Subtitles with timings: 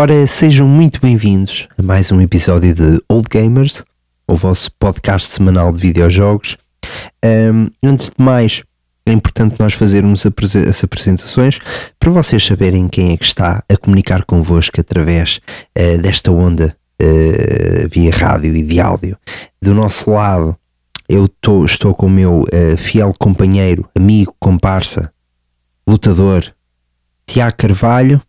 [0.00, 3.84] Ora, sejam muito bem-vindos a mais um episódio de Old Gamers,
[4.26, 6.56] o vosso podcast semanal de videojogos.
[7.22, 8.62] Um, antes de mais,
[9.04, 11.58] é importante nós fazermos as apresentações
[11.98, 15.38] para vocês saberem quem é que está a comunicar convosco através
[15.78, 19.18] uh, desta onda uh, via rádio e de áudio.
[19.60, 20.56] Do nosso lado,
[21.10, 25.12] eu tô, estou com o meu uh, fiel companheiro, amigo, comparsa,
[25.86, 26.54] lutador,
[27.26, 28.22] Tiago Carvalho,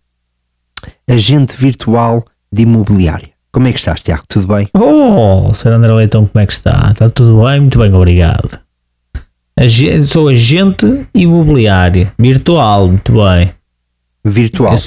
[1.10, 3.30] agente virtual de imobiliária.
[3.52, 4.24] Como é que estás, Tiago?
[4.30, 4.70] Tudo bem?
[4.74, 5.74] Oh, Sr.
[5.74, 6.90] André Leitão, como é que está?
[6.92, 7.60] Está tudo bem?
[7.60, 8.60] Muito bem, obrigado.
[9.60, 13.52] Agente, sou agente imobiliário, virtual, muito bem.
[14.24, 14.74] Virtual?
[14.74, 14.80] Eu,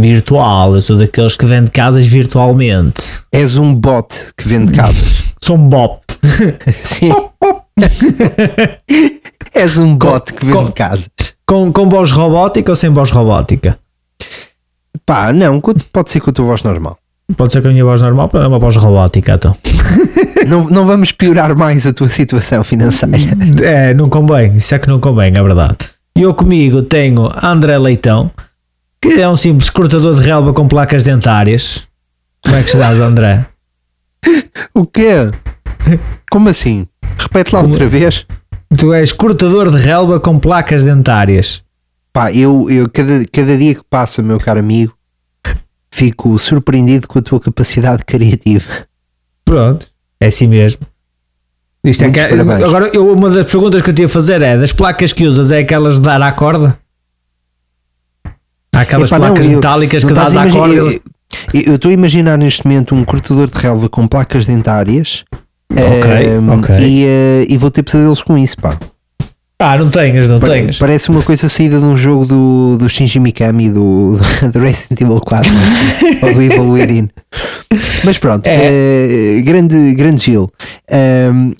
[0.00, 3.02] virtual, eu sou daqueles que vende casas virtualmente.
[3.30, 5.34] És um bot que vende casas?
[5.44, 6.00] sou um bot.
[6.84, 7.12] Sim.
[9.54, 11.10] És um bot que vende com, casas.
[11.46, 13.78] Com, com voz robótica ou sem voz robótica?
[15.04, 16.98] Pá, não, pode ser com a tua voz normal.
[17.36, 19.54] Pode ser com a minha voz normal, é uma voz robótica, então.
[20.48, 23.36] não, não vamos piorar mais a tua situação financeira.
[23.62, 25.76] É, não convém, isso é que não convém, é verdade.
[26.16, 28.30] Eu comigo tenho André Leitão,
[29.00, 31.86] que é um simples cortador de relva com placas dentárias.
[32.42, 33.46] Como é que estás, André?
[34.74, 35.30] o quê?
[36.30, 36.86] Como assim?
[37.18, 37.72] Repete lá Como...
[37.72, 38.26] outra vez.
[38.76, 41.62] Tu és cortador de relva com placas dentárias.
[42.18, 44.92] Pá, eu, eu cada, cada dia que passa, meu caro amigo,
[45.88, 48.86] fico surpreendido com a tua capacidade criativa.
[49.44, 49.86] Pronto,
[50.20, 50.80] é assim mesmo.
[51.84, 54.58] Isto é que, é- agora, eu, uma das perguntas que eu tinha a fazer é:
[54.58, 56.76] das placas que usas, é aquelas de dar à corda?
[58.74, 60.74] Há aquelas Epá, placas não, metálicas que dás à corda?
[61.54, 65.24] Eu estou a imaginar neste momento um cortador de relva com placas dentárias
[65.70, 66.76] okay, um, ehm, okay.
[66.78, 68.76] E, uh, e vou ter pesadelos com isso, pá.
[69.60, 70.78] Ah, não tenhas, não Pare tenhas.
[70.78, 74.16] Parece uma coisa saída de um jogo do, do Shinji Mikami do,
[74.52, 75.50] do Resident Evil 4
[76.22, 77.10] ou do Evil Within.
[78.04, 79.40] Mas pronto, é.
[79.40, 80.48] uh, grande, grande Gil.
[81.32, 81.54] Um,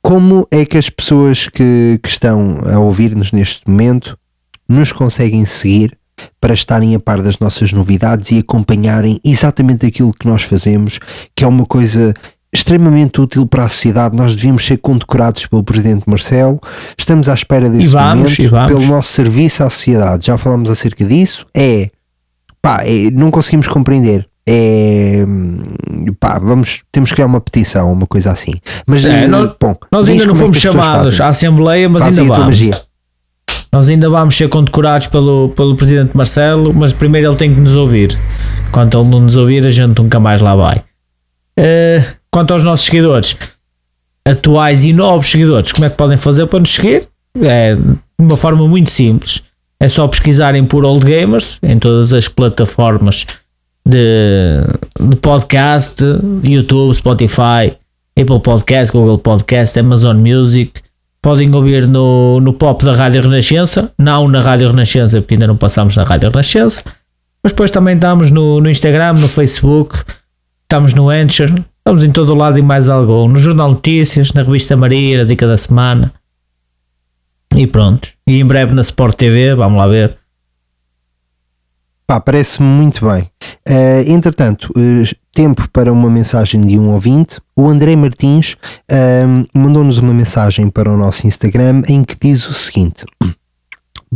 [0.00, 4.16] como é que as pessoas que, que estão a ouvir-nos neste momento
[4.68, 5.98] nos conseguem seguir
[6.40, 11.00] para estarem a par das nossas novidades e acompanharem exatamente aquilo que nós fazemos,
[11.34, 12.14] que é uma coisa
[12.56, 14.16] extremamente útil para a sociedade.
[14.16, 16.60] Nós devíamos ser condecorados pelo Presidente Marcelo.
[16.98, 20.26] Estamos à espera desse vamos, momento pelo nosso serviço à sociedade.
[20.26, 21.46] Já falamos acerca disso.
[21.54, 21.90] É,
[22.60, 24.26] pá, é, não conseguimos compreender.
[24.48, 25.24] É,
[26.18, 28.54] pá, vamos, temos que criar uma petição, uma coisa assim.
[28.86, 32.24] Mas, é, eh, nós, bom, nós ainda não é fomos chamados à Assembleia, mas ainda
[32.24, 32.60] vamos.
[33.72, 37.74] Nós ainda vamos ser condecorados pelo, pelo Presidente Marcelo, mas primeiro ele tem que nos
[37.76, 38.18] ouvir.
[38.68, 40.78] Enquanto ele não nos ouvir, a gente nunca mais lá vai.
[41.58, 43.36] Uh, Quanto aos nossos seguidores,
[44.26, 47.08] atuais e novos seguidores, como é que podem fazer para nos seguir?
[47.40, 47.76] É
[48.18, 49.42] de uma forma muito simples.
[49.78, 53.26] É só pesquisarem por Old Gamers em todas as plataformas
[53.86, 54.62] de,
[54.98, 56.02] de podcast,
[56.42, 57.76] YouTube, Spotify,
[58.18, 60.80] Apple Podcast, Google Podcast, Amazon Music.
[61.20, 65.56] Podem ouvir no, no pop da Rádio Renascença, não na Rádio Renascença, porque ainda não
[65.56, 66.82] passamos na Rádio Renascença.
[67.42, 70.02] Mas depois também estamos no, no Instagram, no Facebook,
[70.64, 71.52] estamos no Anchor,
[71.86, 73.28] Estamos em todo o lado e mais algum.
[73.28, 76.12] No Jornal Notícias, na Revista Maria, na Dica da Semana.
[77.54, 78.08] E pronto.
[78.26, 80.18] E em breve na Sport TV, vamos lá ver.
[82.04, 83.30] Pá, parece-me muito bem.
[83.68, 87.40] Uh, entretanto, uh, tempo para uma mensagem de um ouvinte.
[87.54, 88.56] O André Martins
[88.90, 93.04] uh, mandou-nos uma mensagem para o nosso Instagram em que diz o seguinte.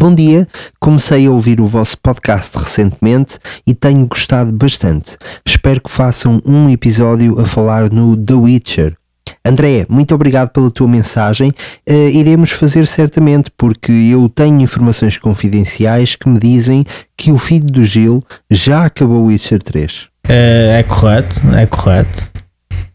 [0.01, 0.49] Bom dia,
[0.81, 5.19] comecei a ouvir o vosso podcast recentemente e tenho gostado bastante.
[5.45, 8.97] Espero que façam um episódio a falar no The Witcher.
[9.45, 11.51] André, muito obrigado pela tua mensagem.
[11.87, 16.83] Uh, iremos fazer certamente, porque eu tenho informações confidenciais que me dizem
[17.15, 20.09] que o filho do Gil já acabou o Witcher 3.
[20.27, 22.31] É, é correto, é correto.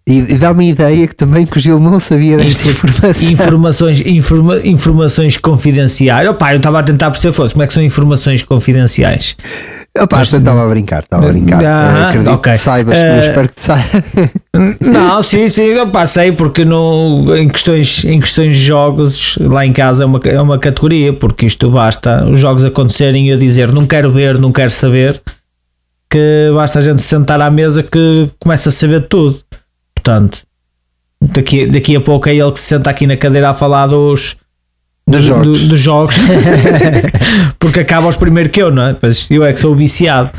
[0.07, 3.29] E, e dá-me a ideia que também que o Gil não sabia desta informação.
[3.31, 6.29] Informações, informa, informações confidenciais.
[6.29, 9.35] Opa, eu estava a tentar perceber fosse, como é que são informações confidenciais.
[9.97, 11.63] Opa, Mas, estava a brincar, estava a brincar.
[11.63, 12.53] Ah, acredito okay.
[12.53, 14.03] que saibas, uh, espero que te saiba.
[14.81, 19.71] Não, sim, sim, opa, sei, porque no, em, questões, em questões de jogos, lá em
[19.71, 23.71] casa é uma, é uma categoria, porque isto basta os jogos acontecerem e eu dizer
[23.71, 25.21] não quero ver, não quero saber,
[26.09, 29.39] que basta a gente sentar à mesa que começa a saber tudo.
[30.05, 30.43] Portanto,
[31.19, 34.37] daqui, daqui a pouco é ele que se senta aqui na cadeira a falar dos,
[35.07, 36.15] dos do, jogos, do, dos jogos.
[37.57, 38.93] porque acaba os primeiro que eu, não é?
[38.93, 40.29] Pois eu é que sou viciado.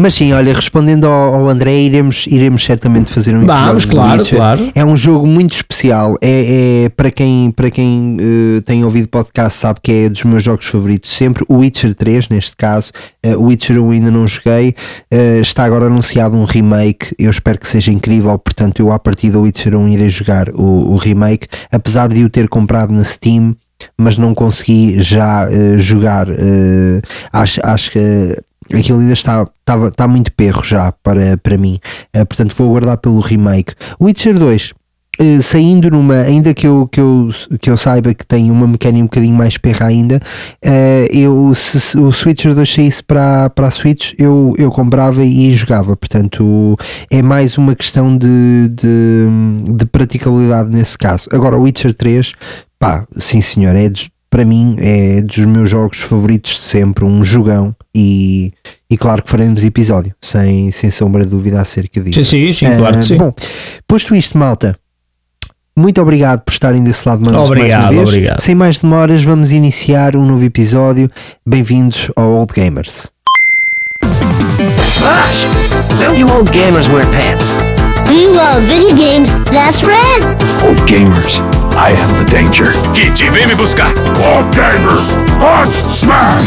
[0.00, 4.72] Mas sim, olha, respondendo ao, ao, André, iremos, iremos certamente fazer um Vamos, claro, claro.
[4.74, 6.16] É um jogo muito especial.
[6.22, 10.42] É, é para quem, para quem uh, tem ouvido podcast, sabe que é dos meus
[10.42, 11.44] jogos favoritos sempre.
[11.46, 12.92] O Witcher 3, neste caso.
[13.22, 14.74] Uh, o Witcher 1 ainda não joguei.
[15.12, 17.14] Uh, está agora anunciado um remake.
[17.18, 18.38] Eu espero que seja incrível.
[18.38, 21.46] Portanto, eu, a partir do Witcher 1, irei jogar o, o remake.
[21.70, 23.54] Apesar de o ter comprado na Steam
[23.96, 26.28] mas não consegui já uh, jogar.
[26.28, 27.00] Uh,
[27.32, 28.36] acho, acho que
[28.72, 31.78] aquilo ainda está, está, está muito perro já para, para mim.
[32.16, 33.74] Uh, portanto, vou aguardar pelo remake.
[34.00, 34.72] Witcher 2.
[35.20, 37.28] Uh, saindo numa, ainda que eu, que, eu,
[37.60, 40.16] que eu saiba que tem uma mecânica um bocadinho mais perra ainda,
[40.64, 45.22] uh, eu, se, se o Switcher 2 saísse para, para a Switch, eu, eu comprava
[45.22, 45.94] e jogava.
[45.96, 46.76] Portanto,
[47.10, 51.28] é mais uma questão de, de, de praticabilidade nesse caso.
[51.32, 52.32] Agora, o Witcher 3,
[52.78, 57.22] pá, sim senhor, é dos, para mim é dos meus jogos favoritos de sempre, um
[57.22, 58.52] jogão e,
[58.88, 62.24] e claro que faremos episódio, sem, sem sombra de dúvida acerca disso.
[62.24, 63.16] Sim, sim, sim uh, claro que sim.
[63.16, 63.34] Bom,
[63.88, 64.78] posto isto, malta,
[65.76, 68.08] muito obrigado por estarem desse lado de obrigado, mais uma vez.
[68.08, 68.40] Obrigado.
[68.40, 71.10] Sem mais demoras, vamos iniciar um novo episódio.
[71.44, 73.08] Bem-vindos ao Old Gamers.
[75.00, 75.46] Gosh,
[75.98, 77.52] don't you old gamers wear pants?
[78.06, 80.22] We love video games, that's right.
[80.62, 81.40] Old gamers.
[81.80, 82.76] I am the danger.
[82.92, 83.88] Kit, vem me buscar.
[84.20, 86.44] All gamers, hot smash!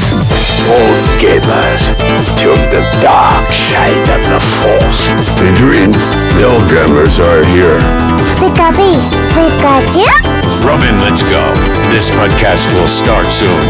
[0.69, 1.89] All gamers,
[2.37, 5.09] to the dark side of the force.
[5.41, 5.89] Adrian,
[6.37, 7.81] the old gamers are here.
[8.37, 8.93] Pikachu,
[9.33, 10.05] Pikachu?
[10.63, 11.41] Robin, let's go.
[11.89, 13.63] This podcast will start soon.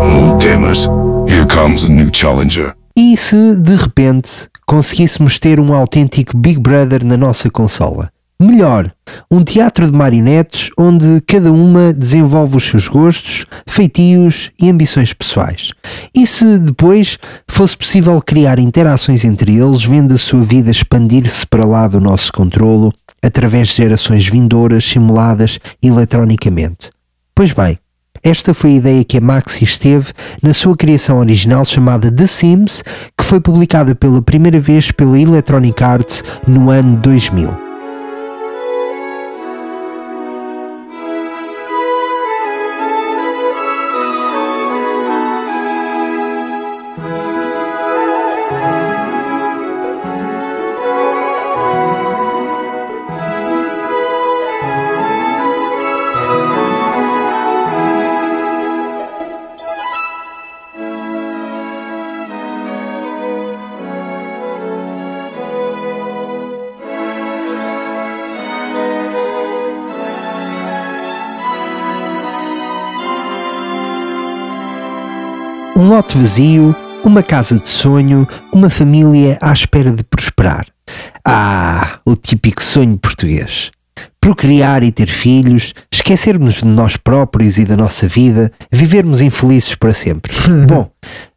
[0.00, 0.86] Old gamers,
[1.28, 2.72] here comes a new challenger.
[2.96, 8.12] E se de repente conseguíssemos ter um autêntico Big Brother na nossa consola?
[8.40, 8.92] Melhor,
[9.28, 15.72] um teatro de marionetes onde cada uma desenvolve os seus gostos, feitios e ambições pessoais.
[16.14, 17.18] E se depois
[17.48, 22.32] fosse possível criar interações entre eles, vendo a sua vida expandir-se para lá do nosso
[22.32, 26.92] controlo, através de gerações vindouras simuladas eletronicamente?
[27.34, 27.76] Pois bem,
[28.22, 32.84] esta foi a ideia que a Maxis teve na sua criação original chamada The Sims,
[33.16, 37.67] que foi publicada pela primeira vez pela Electronic Arts no ano 2000.
[76.08, 76.74] Lote vazio,
[77.04, 80.66] uma casa de sonho, uma família à espera de prosperar.
[81.22, 83.70] Ah, o típico sonho português.
[84.18, 89.92] Procriar e ter filhos, esquecermos de nós próprios e da nossa vida, vivermos infelizes para
[89.92, 90.32] sempre.
[90.66, 90.90] Bom,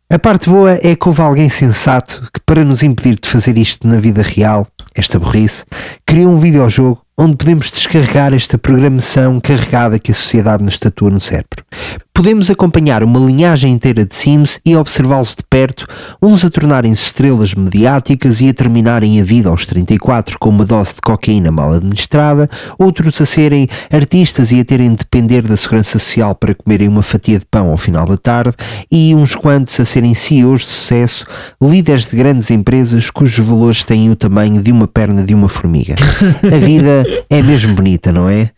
[0.10, 3.86] a parte boa é que houve alguém sensato que, para nos impedir de fazer isto
[3.86, 4.66] na vida real,
[4.96, 5.66] esta burrice,
[6.06, 11.20] criou um videojogo onde podemos descarregar esta programação carregada que a sociedade nos tatua no
[11.20, 11.64] cérebro.
[12.22, 15.88] Podemos acompanhar uma linhagem inteira de Sims e observá-los de perto,
[16.22, 20.94] uns a tornarem-se estrelas mediáticas e a terminarem a vida aos 34 com uma dose
[20.94, 22.48] de cocaína mal administrada,
[22.78, 27.02] outros a serem artistas e a terem de depender da segurança social para comerem uma
[27.02, 28.54] fatia de pão ao final da tarde,
[28.92, 31.26] e uns quantos a serem CEOs de sucesso,
[31.60, 35.96] líderes de grandes empresas cujos valores têm o tamanho de uma perna de uma formiga.
[36.46, 38.52] A vida é mesmo bonita, não é?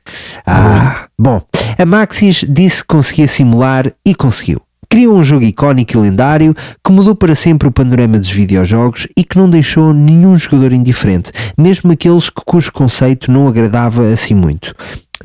[0.46, 1.42] Ah, bom,
[1.78, 4.62] a Maxis disse que conseguia simular e conseguiu.
[4.90, 9.24] Criou um jogo icónico e lendário que mudou para sempre o panorama dos videojogos e
[9.24, 14.76] que não deixou nenhum jogador indiferente, mesmo aqueles cujo conceito não agradava assim muito.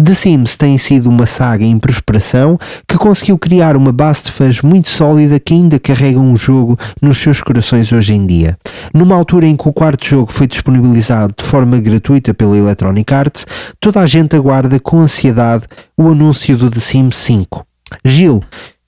[0.02, 4.62] The Sims tem sido uma saga em prosperação que conseguiu criar uma base de fãs
[4.62, 8.56] muito sólida que ainda carrega um jogo nos seus corações hoje em dia.
[8.94, 13.46] Numa altura em que o quarto jogo foi disponibilizado de forma gratuita pela Electronic Arts,
[13.80, 15.64] toda a gente aguarda com ansiedade
[15.96, 17.66] o anúncio do The Sims 5.
[18.04, 18.42] Gil,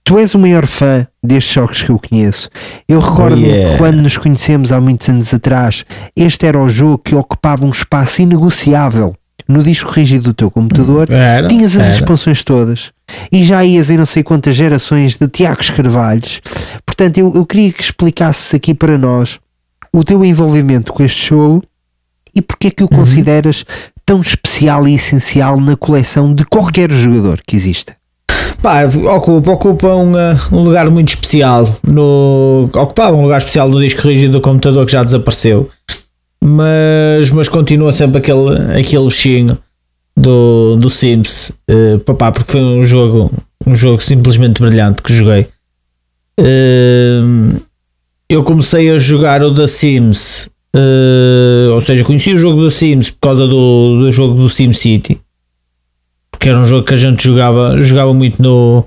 [0.05, 2.49] Tu és o maior fã destes jogos que eu conheço.
[2.89, 3.73] Eu recordo-me oh, yeah.
[3.73, 5.85] que quando nos conhecemos há muitos anos atrás,
[6.17, 9.15] este era o jogo que ocupava um espaço inegociável
[9.49, 11.95] no disco rígido do teu computador, era, tinhas as era.
[11.97, 12.93] expansões todas
[13.33, 16.41] e já ias em não sei quantas gerações de Tiago Carvalhos.
[16.87, 19.39] Portanto, eu, eu queria que explicasses aqui para nós
[19.93, 21.63] o teu envolvimento com este show
[22.35, 22.99] e porque é que o uhum.
[22.99, 23.65] consideras
[24.07, 27.97] tão especial e essencial na coleção de qualquer jogador que exista.
[28.63, 32.69] Pá, ocupa, ocupa um, uh, um lugar muito especial no.
[32.75, 35.71] Ocupava um lugar especial no disco rígido do computador que já desapareceu.
[36.43, 39.59] Mas, mas continua sempre aquele, aquele bichinho
[40.17, 41.51] do, do Sims.
[41.71, 43.31] Uh, papá, porque foi um jogo,
[43.67, 45.49] um jogo simplesmente brilhante que joguei.
[46.39, 47.61] Uh,
[48.29, 53.11] eu comecei a jogar o The Sims, uh, ou seja, conheci o jogo do Sims
[53.11, 55.21] por causa do, do jogo do SimCity,
[56.31, 58.85] porque era um jogo que a gente jogava, jogava muito no,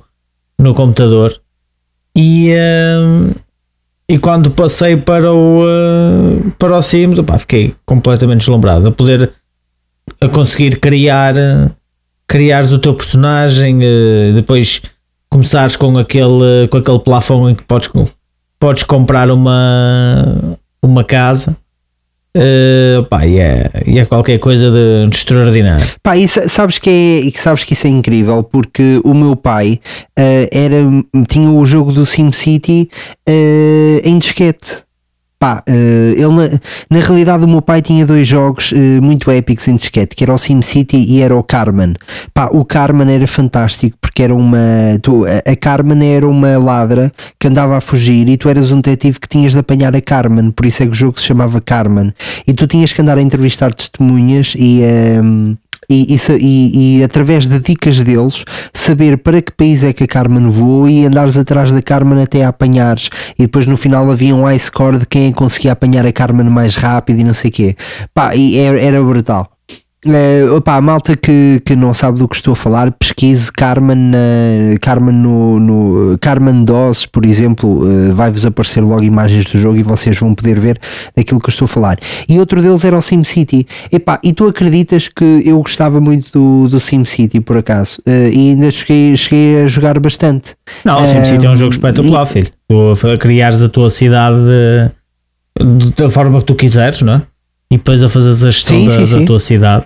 [0.58, 1.40] no computador.
[2.16, 2.52] E,
[4.08, 9.34] e quando passei para o, uh, para o Sims, fiquei completamente deslumbrado a poder
[10.20, 11.36] a conseguir criar
[12.28, 13.80] criares o teu personagem,
[14.34, 14.82] depois
[15.30, 17.90] começares com aquele, com aquele plafond em que podes,
[18.60, 21.58] podes comprar uma, uma casa.
[22.36, 25.86] Uh, pá, e, é, e é qualquer coisa de, de extraordinário.
[26.02, 29.80] Pá, e sabes que, é, sabes que isso é incrível porque o meu pai
[30.18, 30.78] uh, era,
[31.28, 32.90] tinha o jogo do SimCity
[33.30, 34.84] uh, em disquete.
[35.44, 36.60] Pá, uh, ele na,
[36.90, 40.34] na, realidade o meu pai tinha dois jogos uh, muito épicos em disquete, que era
[40.34, 41.96] o SimCity e era o Carmen.
[42.34, 44.58] Pá, o Carmen era fantástico porque era uma.
[45.02, 49.20] Tu, a, Carmen era uma ladra que andava a fugir e tu eras um detetive
[49.20, 52.14] que tinhas de apanhar a Carmen, por isso é que o jogo se chamava Carmen.
[52.48, 54.80] E tu tinhas que andar a entrevistar testemunhas e.
[55.22, 55.58] Um,
[55.90, 60.50] e, e, e, através de dicas deles saber para que país é que a Carmen
[60.50, 63.10] voou e andares atrás da Carmen até a apanhares.
[63.38, 66.76] E depois no final havia um high score de quem conseguia apanhar a Carmen mais
[66.76, 67.76] rápido e não sei o quê.
[68.14, 69.53] Pá, e era, era brutal
[70.06, 74.12] Uh, opa, a malta que, que não sabe do que estou a falar, pesquise Carmen,
[74.12, 79.78] uh, Carmen no, no Carmen DOS, por exemplo, uh, vai-vos aparecer logo imagens do jogo
[79.78, 80.78] e vocês vão poder ver
[81.16, 81.98] daquilo que eu estou a falar.
[82.28, 83.66] E outro deles era o SimCity.
[83.92, 88.02] Epá, e tu acreditas que eu gostava muito do, do SimCity, por acaso?
[88.06, 90.54] Uh, e ainda cheguei, cheguei a jogar bastante.
[90.84, 92.30] Não, o SimCity é um jogo espetacular, e...
[92.30, 92.48] filho.
[92.68, 94.38] Tu a criares a tua cidade
[95.58, 97.22] de, da forma que tu quiseres, não é?
[97.72, 99.26] E depois a fazeres a gestão sim, da, sim, da sim.
[99.26, 99.86] tua cidade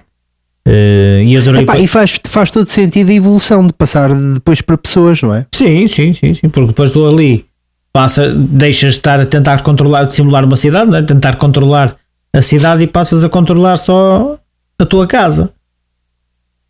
[0.67, 1.61] Uh, e adorei.
[1.61, 5.45] Epá, e faz, faz todo sentido a evolução de passar depois para pessoas, não é?
[5.55, 7.45] Sim, sim, sim, sim porque depois tu ali
[7.93, 11.01] passa, deixas de estar a tentar controlar, de simular uma cidade, não é?
[11.01, 11.95] tentar controlar
[12.33, 14.37] a cidade e passas a controlar só
[14.77, 15.53] a tua casa.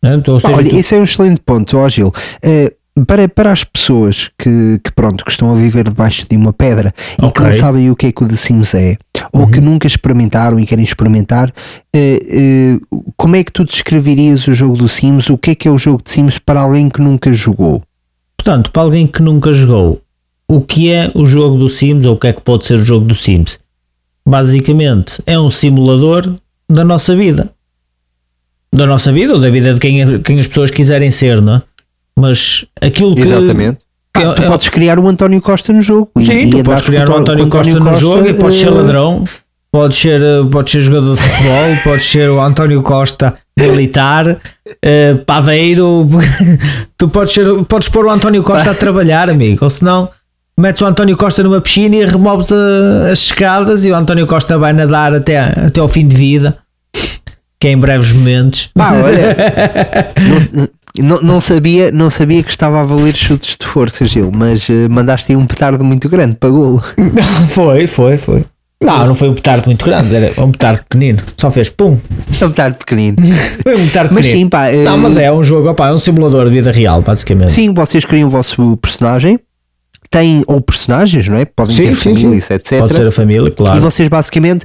[0.00, 0.14] É?
[0.14, 0.76] Então, seja, Olha, tu...
[0.76, 2.08] esse é um excelente ponto, ó Gil.
[2.08, 6.52] Uh, para, para as pessoas que, que, pronto, que estão a viver debaixo de uma
[6.52, 7.30] pedra e okay.
[7.30, 8.96] que não sabem o que é que o The Sims é,
[9.32, 9.50] ou uhum.
[9.50, 14.76] que nunca experimentaram e querem experimentar, uh, uh, como é que tu descreverias o jogo
[14.76, 15.28] do Sims?
[15.30, 17.82] O que é que é o jogo de Sims para alguém que nunca jogou?
[18.36, 20.00] Portanto, para alguém que nunca jogou,
[20.48, 22.84] o que é o jogo do Sims ou o que é que pode ser o
[22.84, 23.58] jogo do Sims?
[24.26, 26.34] Basicamente, é um simulador
[26.70, 27.50] da nossa vida.
[28.72, 31.62] Da nossa vida ou da vida de quem, quem as pessoas quiserem ser, não é?
[32.18, 33.22] Mas aquilo que.
[33.22, 33.78] Exatamente.
[34.12, 36.10] Que ah, tu é, podes criar o António Costa no jogo.
[36.18, 38.66] Sim, e tu podes criar o António, António Costa, Costa, no jogo e podes ser
[38.66, 39.24] eh, ladrão,
[39.70, 45.24] podes ser, eh, podes ser jogador de futebol, podes ser o António Costa militar, uh,
[45.24, 46.08] padeiro.
[46.96, 50.10] tu podes, ser, podes pôr o António Costa a trabalhar, amigo, ou senão
[50.58, 54.58] metes o António Costa numa piscina e removes a, as escadas e o António Costa
[54.58, 56.58] vai nadar até, até ao fim de vida.
[57.60, 58.70] Que é em breves momentos.
[58.72, 59.34] Pá, olha,
[60.56, 64.88] Não, não, sabia, não sabia que estava a valer chutes de força, Gil, mas uh,
[64.90, 66.82] mandaste aí um petardo muito grande para golo.
[67.48, 68.44] foi, foi, foi.
[68.82, 71.18] Não, não foi um petardo muito grande, era um petardo pequenino.
[71.36, 71.98] Só fez pum.
[72.40, 73.16] É um petardo pequenino.
[73.62, 74.46] foi um petardo mas pequenino.
[74.46, 74.84] Sim, pá, uh...
[74.84, 77.52] Não, mas é um jogo, opa, é um simulador de vida real, basicamente.
[77.52, 79.38] Sim, vocês criam o vosso personagem.
[80.10, 81.44] Têm, ou personagens, não é?
[81.44, 82.54] Podem sim, ter sim, família, sim.
[82.54, 82.78] etc.
[82.78, 83.76] Pode ser a família, claro.
[83.76, 84.64] E vocês basicamente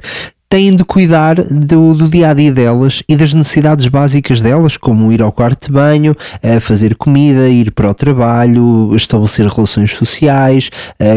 [0.54, 5.10] têm de cuidar do, do, dia a dia delas e das necessidades básicas delas, como
[5.10, 6.16] ir ao quarto de banho,
[6.60, 10.70] fazer comida, ir para o trabalho, estabelecer relações sociais,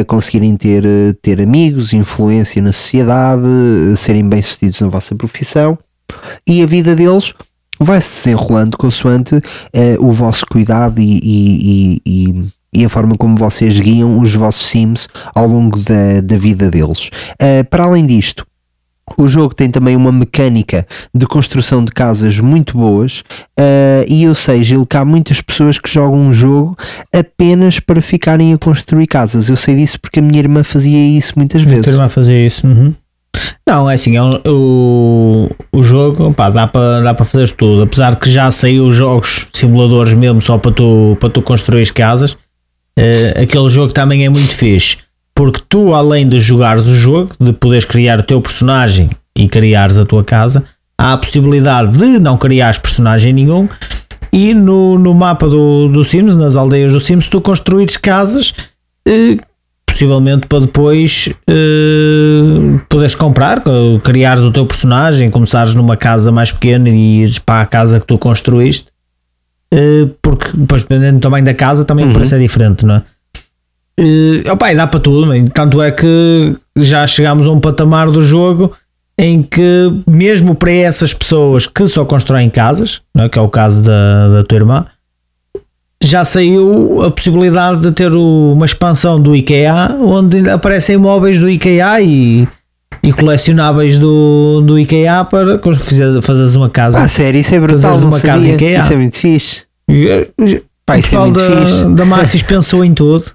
[0.07, 0.83] conseguirem ter,
[1.21, 3.45] ter amigos, influência na sociedade,
[3.95, 5.77] serem bem-sucedidos na vossa profissão
[6.47, 7.31] e a vida deles
[7.79, 9.41] vai se desenrolando consoante uh,
[9.99, 15.07] o vosso cuidado e, e, e, e, a forma como vocês guiam os vossos sims
[15.35, 17.11] ao longo da, da vida deles.
[17.39, 18.47] Uh, para além disto,
[19.15, 23.19] o jogo tem também uma mecânica de construção de casas muito boas
[23.59, 26.75] uh, e ou seja, ele cá há muitas pessoas que jogam um jogo
[27.13, 29.47] apenas para ficarem a construir casas.
[29.47, 31.79] Eu sei disso porque a minha irmã fazia isso muitas vezes.
[31.79, 32.67] A minha irmã fazia isso.
[32.67, 32.93] Uhum.
[33.67, 37.83] Não, é assim, é um, o, o jogo pá, dá para dá fazer tudo.
[37.83, 42.33] Apesar de que já saiu jogos simuladores mesmo só para tu, para tu construir casas,
[42.33, 44.97] uh, aquele jogo também é muito fixe
[45.37, 49.95] porque tu, além de jogares o jogo, de poderes criar o teu personagem e criares
[49.95, 50.63] a tua casa,
[50.97, 53.69] há a possibilidade de não criares personagem nenhum
[54.33, 58.51] e no, no mapa do, do Sims, nas aldeias do Sims, tu construires casas
[59.07, 59.37] eh,
[59.85, 63.61] possivelmente para depois uh, poderes comprar,
[64.03, 68.07] criares o teu personagem, começares numa casa mais pequena e ires para a casa que
[68.07, 68.87] tu construíste,
[69.71, 72.11] uh, porque depois dependendo do tamanho da casa também uhum.
[72.11, 73.03] o preço é diferente, não é?
[73.99, 78.21] Uh, opa, e dá para tudo, tanto é que já chegámos a um patamar do
[78.21, 78.71] jogo
[79.19, 83.27] em que mesmo para essas pessoas que só constroem casas, é?
[83.27, 84.85] que é o caso da, da tua irmã,
[86.03, 91.99] já saiu a possibilidade de ter uma expansão do IKEA onde aparecem móveis do IKEA
[92.01, 92.47] e,
[93.01, 95.59] e colecionáveis do, do IKEA para
[96.21, 97.01] fazeres uma casa.
[97.01, 97.97] Ah, sério, isso é brutal.
[97.97, 98.79] Uma casa IKEA.
[98.81, 99.61] Isso é muito fixe.
[99.89, 100.29] Eh,
[100.85, 101.95] Pá, o é pessoal é da, fixe.
[101.95, 103.25] da Maxis pensou em tudo.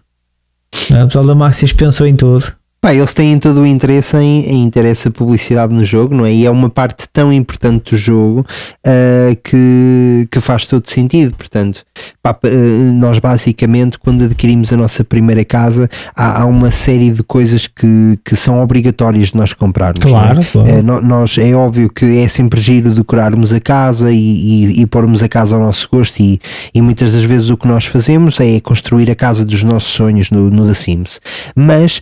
[0.72, 2.61] O pessoal da Maxis pensou em tudo.
[2.82, 6.32] Pá, eles têm todo o interesse em, em ter essa publicidade no jogo, não é?
[6.32, 8.40] E é uma parte tão importante do jogo
[8.84, 11.36] uh, que, que faz todo sentido.
[11.36, 11.84] Portanto,
[12.20, 17.22] pá, uh, nós basicamente, quando adquirimos a nossa primeira casa, há, há, uma série de
[17.22, 20.04] coisas que, que são obrigatórias de nós comprarmos.
[20.04, 20.08] É?
[20.08, 20.44] Claro, é?
[20.44, 20.80] claro.
[20.80, 25.22] Uh, nós, é óbvio que é sempre giro decorarmos a casa e, e, e pormos
[25.22, 26.40] a casa ao nosso gosto, e,
[26.74, 30.32] e muitas das vezes o que nós fazemos é construir a casa dos nossos sonhos
[30.32, 31.20] no, no The Sims.
[31.54, 32.00] Mas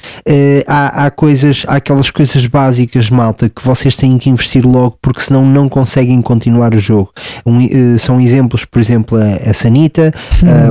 [0.71, 5.21] há, há coisas, há aquelas coisas básicas, malta, que vocês têm que investir logo porque
[5.21, 7.13] senão não conseguem continuar o jogo.
[7.45, 10.15] Um, uh, são exemplos, por exemplo, a, a sanita,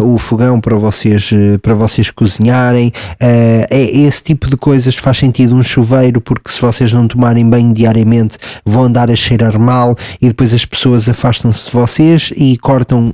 [0.01, 5.17] uh, o fogão para vocês, uh, para vocês cozinharem, é esse tipo de coisas faz
[5.17, 5.53] sentido.
[5.55, 10.27] Um chuveiro, porque se vocês não tomarem banho diariamente vão andar a cheirar mal e
[10.27, 13.13] depois as pessoas afastam-se de vocês e cortam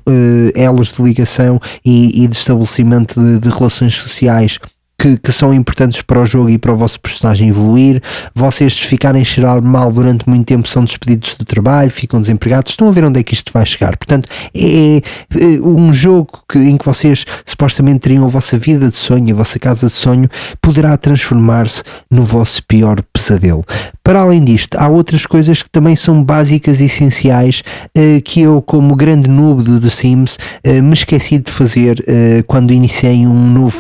[0.54, 4.60] elos de ligação e, e de estabelecimento de, de relações sociais
[4.98, 8.02] que, que, são importantes para o jogo e para o vosso personagem evoluir.
[8.34, 12.72] Vocês ficarem a cheirar mal durante muito tempo são despedidos do trabalho, ficam desempregados.
[12.72, 13.98] Estão a ver onde é que isto vai chegar.
[13.98, 18.96] Portanto, é, é um jogo que, em que vocês supostamente teriam a vossa vida de
[18.96, 20.30] sonho, a vossa casa de sonho,
[20.62, 23.66] poderá transformar-se no vosso pior pesadelo.
[24.04, 27.64] Para além disto, há outras coisas que também são básicas e essenciais
[27.98, 32.44] uh, que eu, como grande noob do The Sims, uh, me esqueci de fazer uh,
[32.46, 33.75] quando iniciei um novo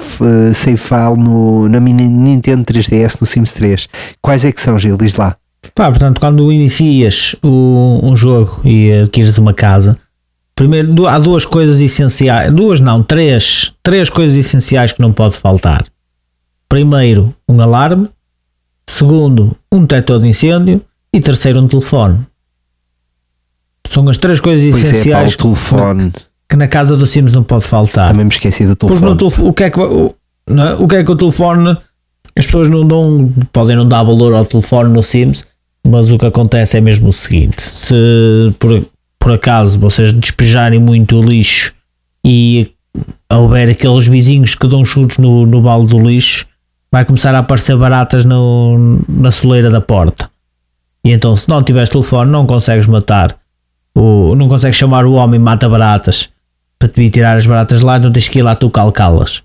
[0.53, 3.87] save file no, na minha Nintendo 3DS no Sims 3.
[4.21, 4.97] Quais é que são, Gil?
[4.97, 5.35] Diz lá.
[5.73, 9.97] Pá, portanto, quando inicias o, um jogo e adquires uma casa,
[10.53, 15.83] primeiro há duas coisas essenciais, duas não, três, três coisas essenciais que não pode faltar.
[16.69, 18.09] Primeiro, um alarme
[18.87, 22.19] segundo, um detector de incêndio e terceiro, um telefone.
[23.87, 25.95] São as três coisas pois essenciais é, pá.
[25.95, 28.07] Que, que, na casa do Sims não pode faltar.
[28.07, 29.15] Também me esqueci do telefone.
[29.15, 30.15] Porque no, o, que é que, o,
[30.49, 30.73] é?
[30.75, 31.77] o que é que o telefone
[32.37, 35.47] as pessoas não podem não dar valor ao telefone no Sims,
[35.87, 37.95] mas o que acontece é mesmo o seguinte: se
[38.59, 38.85] por,
[39.17, 41.73] por acaso vocês despejarem muito lixo
[42.25, 42.71] e
[43.31, 46.45] houver aqueles vizinhos que dão chutes no, no balde do lixo,
[46.91, 50.29] vai começar a aparecer baratas no, na soleira da porta.
[51.05, 53.37] E então, se não tiveres telefone, não consegues matar,
[53.95, 56.29] o, não consegues chamar o homem mata baratas
[56.77, 59.44] para te vir tirar as baratas lá, não tens que ir lá tu calcá-las.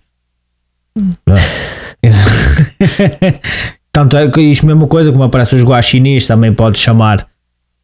[3.92, 7.26] Tanto é que isto mesma coisa, como aparece os guaxinins, também podes chamar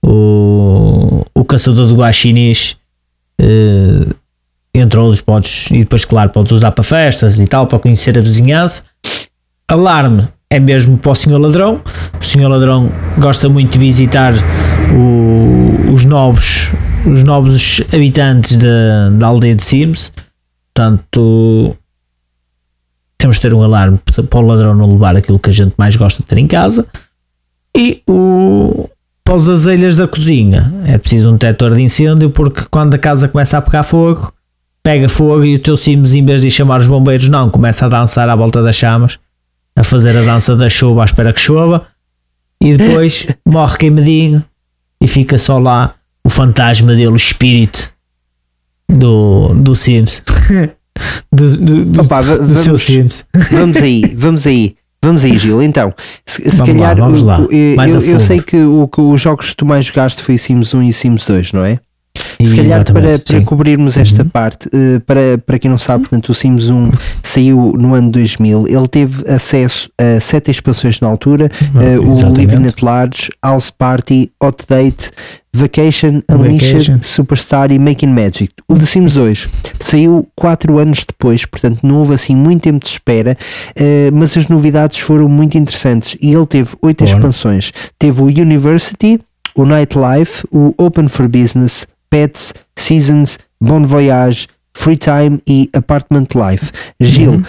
[0.04, 2.76] o, o caçador de guaxinins.
[3.40, 4.14] Uh,
[4.72, 8.20] entre outros, podes, e depois, claro, podes usar para festas e tal, para conhecer a
[8.20, 8.84] vizinhança.
[9.68, 11.80] Alarme é mesmo para o senhor ladrão.
[12.20, 14.32] O senhor ladrão gosta muito de visitar
[14.94, 16.70] o, os novos
[17.06, 20.12] os novos habitantes da, da aldeia de Sims.
[20.74, 21.76] Portanto,
[23.26, 23.98] temos de ter um alarme
[24.30, 26.86] para o ladrão não levar aquilo que a gente mais gosta de ter em casa.
[27.76, 28.88] E o,
[29.24, 33.28] para os azelhas da cozinha é preciso um detector de incêndio porque quando a casa
[33.28, 34.32] começa a pegar fogo,
[34.82, 37.88] pega fogo e o teu Sims, em vez de chamar os bombeiros, não, começa a
[37.88, 39.18] dançar à volta das chamas
[39.74, 41.84] a fazer a dança da chuva à espera que chova
[42.62, 44.42] e depois morre queimadinho
[45.00, 47.92] e fica só lá o fantasma dele, o espírito
[48.88, 50.22] do, do Sims.
[51.32, 53.24] do, do, do, Opa, do vamos, seu Sims.
[53.50, 54.76] Vamos aí, vamos aí.
[55.02, 55.62] Vamos aí, Gil.
[55.62, 57.38] Então, se, se vamos calhar, lá, vamos lá.
[57.50, 60.82] eu, eu, sei que, o, que os jogos que tu mais jogaste foi Sims 1
[60.82, 61.78] e Sims 2, não é?
[62.44, 64.28] Se calhar para, para cobrirmos esta uhum.
[64.28, 66.90] parte, uh, para, para quem não sabe, portanto, o Sims 1
[67.22, 72.66] saiu no ano 2000, ele teve acesso a sete expansões na altura, uh, o Living
[72.66, 75.10] at Large, House Party, Hot Date,
[75.56, 76.98] Vacation, Unleashed.
[77.02, 78.52] Superstar e Making Magic.
[78.68, 79.48] O The Sims 2
[79.80, 83.36] saiu 4 anos depois, portanto não houve assim muito tempo de espera,
[83.72, 87.72] uh, mas as novidades foram muito interessantes e ele teve 8 expansões.
[87.98, 89.18] Teve o University,
[89.54, 96.72] o Nightlife, o Open for Business, Pets, Seasons, Bon Voyage, Free Time e Apartment Life.
[97.00, 97.44] Gil, uhum.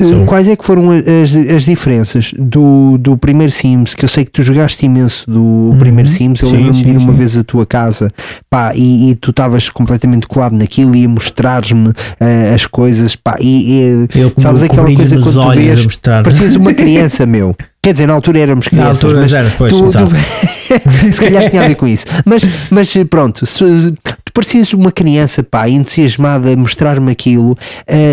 [0.00, 3.94] Uh, quais é que foram as, as diferenças do, do primeiro Sims?
[3.94, 5.78] Que eu sei que tu jogaste imenso do uhum.
[5.78, 6.40] primeiro Sims.
[6.40, 8.12] Eu lembro-me de ir uma vez à tua casa
[8.50, 13.16] pá, e, e tu estavas completamente colado naquilo e a mostrar-me uh, as coisas.
[13.16, 17.56] Pá, e, e eu, sabes aquela coisa quando tu vês, parecias uma criança, meu.
[17.82, 19.02] Quer dizer, na altura éramos crianças.
[19.02, 22.04] Na altura já éramos, pois, tu, tu, se calhar tinha a ver com isso.
[22.24, 23.94] Mas, mas pronto, se,
[24.36, 27.56] tu parecias uma criança, pá, entusiasmada a mostrar-me aquilo, uh,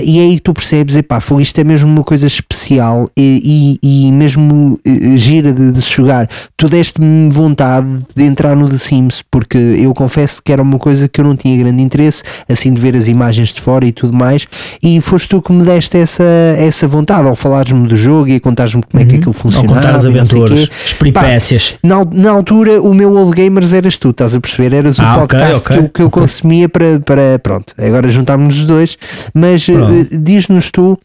[0.04, 4.12] e aí tu percebes, epá, foi, isto é mesmo uma coisa especial e, e, e
[4.12, 6.30] mesmo uh, gira de, de se jogar.
[6.56, 11.10] Tu deste-me vontade de entrar no The Sims, porque eu confesso que era uma coisa
[11.10, 14.14] que eu não tinha grande interesse, assim, de ver as imagens de fora e tudo
[14.16, 14.48] mais,
[14.82, 16.24] e foste tu que me deste essa,
[16.58, 19.20] essa vontade ao falares-me do jogo e contares-me como é que uhum.
[19.20, 21.78] aquilo funciona contar as aventuras, as peripécias.
[21.84, 24.74] na, na altura, o meu Old Gamers eras tu, estás a perceber?
[24.74, 27.40] Eras o ah, podcast okay, okay, que, eu, que eu consumia para, para.
[27.40, 28.98] Pronto, agora juntámos os dois,
[29.34, 29.74] mas uh,
[30.12, 30.98] diz-nos tu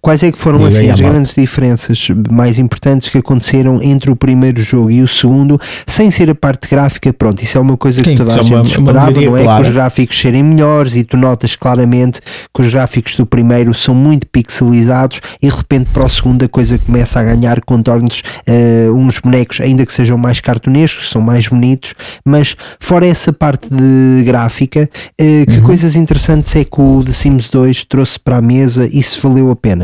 [0.00, 4.60] Quais é que foram assim, as grandes diferenças mais importantes que aconteceram entre o primeiro
[4.62, 7.12] jogo e o segundo, sem ser a parte gráfica?
[7.12, 9.42] Pronto, isso é uma coisa Sim, que toda a gente uma, esperava, uma não é?
[9.42, 9.62] Clara.
[9.62, 12.20] Que os gráficos serem melhores e tu notas claramente
[12.54, 16.48] que os gráficos do primeiro são muito pixelizados e de repente para o segundo a
[16.48, 21.48] coisa começa a ganhar contornos, uh, uns bonecos, ainda que sejam mais cartunescos, são mais
[21.48, 24.88] bonitos, mas fora essa parte de gráfica,
[25.20, 25.62] uh, que uhum.
[25.64, 29.50] coisas interessantes é que o The Sims 2 trouxe para a mesa e se valeu
[29.50, 29.79] a pena?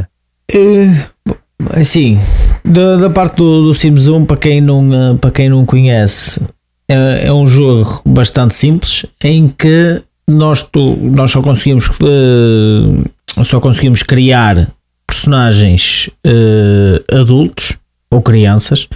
[0.54, 1.32] Uh,
[1.70, 2.18] assim,
[2.64, 6.40] da, da parte do, do, Sims 1, para quem não, eh, para quem não conhece,
[6.88, 13.61] é, é um jogo bastante simples em que nós, tu, nós só conseguimos uh, só
[13.61, 14.72] conseguimos criar
[15.06, 17.76] personagens uh, adultos
[18.11, 18.88] ou crianças,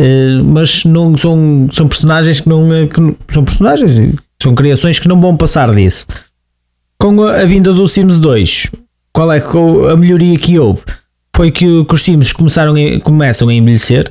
[0.00, 5.08] uh, mas não são, são personagens que não, que não, são personagens, são criações que
[5.08, 6.06] não vão passar disso.
[6.98, 8.70] Com a, a vinda do Sims 2,
[9.14, 9.40] qual é
[9.92, 10.82] a melhoria que houve?
[11.34, 14.10] Foi que, que os Sims começaram a, começam a envelhecer.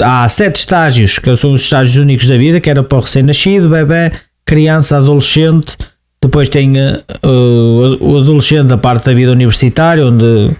[0.00, 3.70] Há sete estágios, que são os estágios únicos da vida, que era para o recém-nascido,
[3.70, 4.12] bebê,
[4.44, 5.76] criança, adolescente.
[6.20, 10.50] Depois tem uh, o adolescente da parte da vida universitária, onde,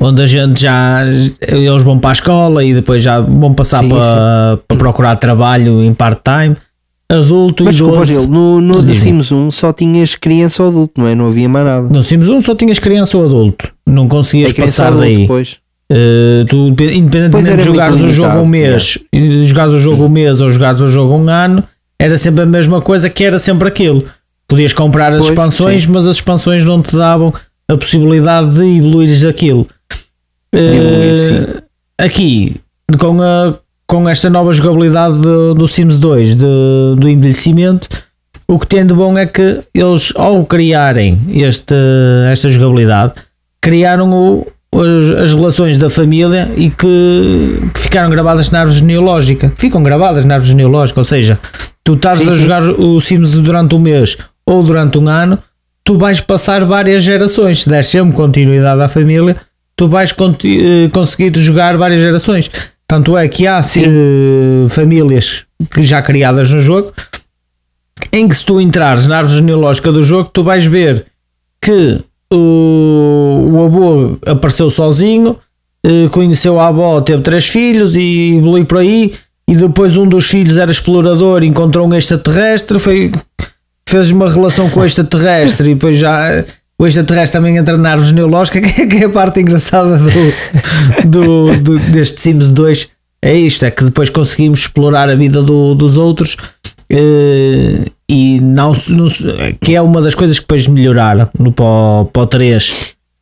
[0.00, 3.88] onde a gente já eles vão para a escola e depois já vão passar sim,
[3.88, 4.62] para, sim.
[4.68, 6.56] para procurar trabalho em part-time
[7.12, 8.04] adulto Mas, e idoso.
[8.04, 11.14] Gil, no, no The Sims 1 só tinhas criança ou adulto, não é?
[11.14, 11.88] Não havia mais nada.
[11.88, 13.72] No Sims 1 só tinhas criança ou adulto.
[13.86, 15.18] Não conseguias passar adulto, daí.
[15.18, 15.56] Depois.
[15.92, 19.44] Uh, tu, independentemente de jogares o jogo um mês, é.
[19.44, 21.62] jogares o jogo um mês ou jogares o jogo um ano,
[21.98, 24.02] era sempre a mesma coisa que era sempre aquilo.
[24.48, 25.90] Podias comprar as pois, expansões, sim.
[25.92, 27.32] mas as expansões não te davam
[27.68, 29.66] a possibilidade de evoluires daquilo.
[30.54, 31.62] Uh,
[31.98, 32.56] aqui,
[32.98, 33.58] com a,
[33.92, 36.46] com esta nova jogabilidade do, do Sims 2 de,
[36.96, 37.90] do envelhecimento,
[38.48, 41.74] o que tem de bom é que eles, ao criarem este,
[42.30, 43.12] esta jogabilidade,
[43.60, 49.52] criaram o, as, as, relações da família e que, que, ficaram gravadas na árvore genealógica.
[49.56, 51.38] Ficam gravadas na árvore genealógica, ou seja,
[51.84, 55.38] tu estás sim, a jogar o Sims durante um mês ou durante um ano,
[55.84, 57.64] tu vais passar várias gerações.
[57.64, 59.36] Se der sempre continuidade à família,
[59.76, 62.50] tu vais eh, conseguir jogar várias gerações.
[62.92, 66.92] Tanto é que há uh, famílias que já criadas no jogo
[68.12, 71.06] em que se tu entrares na árvore genealógica do jogo, tu vais ver
[71.58, 75.38] que o, o avô apareceu sozinho,
[75.86, 79.14] uh, conheceu a avó, teve três filhos e evoluiu por aí.
[79.48, 83.10] E depois um dos filhos era explorador, encontrou um extraterrestre, foi,
[83.88, 86.44] fez uma relação com o extraterrestre e depois já
[86.82, 91.78] o extraterrestre também entra na árvore genealógica, que é a parte engraçada do, do, do,
[91.78, 92.88] deste Sims 2.
[93.24, 98.72] É isto, é que depois conseguimos explorar a vida do, dos outros uh, e não,
[98.88, 99.06] não,
[99.60, 102.74] que é uma das coisas que depois melhoraram no para, para o 3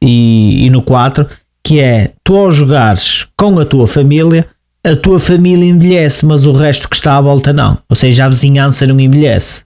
[0.02, 1.26] e, e no 4,
[1.62, 4.46] que é tu ao jogares com a tua família,
[4.82, 7.76] a tua família envelhece, mas o resto que está à volta não.
[7.90, 9.64] Ou seja, a vizinhança não envelhece.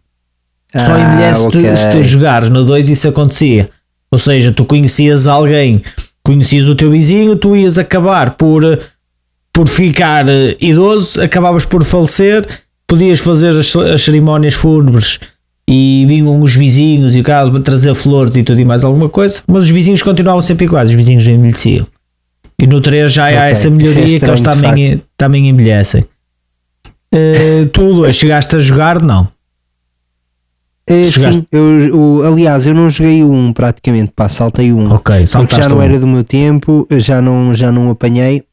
[0.77, 1.71] Só ah, envelhece okay.
[1.71, 3.71] tu, se tu jogares no 2 isso acontecia.
[4.15, 5.83] Ou seja, tu conhecias alguém,
[6.23, 8.79] conhecias o teu vizinho, tu ias acabar por,
[9.53, 12.47] por ficar eh, idoso, acabavas por falecer,
[12.87, 15.19] podias fazer as, as cerimónias fúnebres
[15.69, 19.43] e vinham os vizinhos e o cara trazer flores e tudo e mais alguma coisa,
[19.49, 21.85] mas os vizinhos continuavam sempre iguais, os vizinhos envelheciam.
[22.57, 23.37] E no 3 já okay.
[23.37, 26.05] há essa melhoria que eles também, também envelhecem.
[27.13, 29.03] Uh, tu chegaste a jogar?
[29.03, 29.27] Não.
[30.87, 34.93] É, sim, eu, o, aliás, eu não joguei o 1 praticamente, pá, saltei o 1.
[34.93, 38.45] Ok, porque já não era do meu tempo, já não, já não apanhei.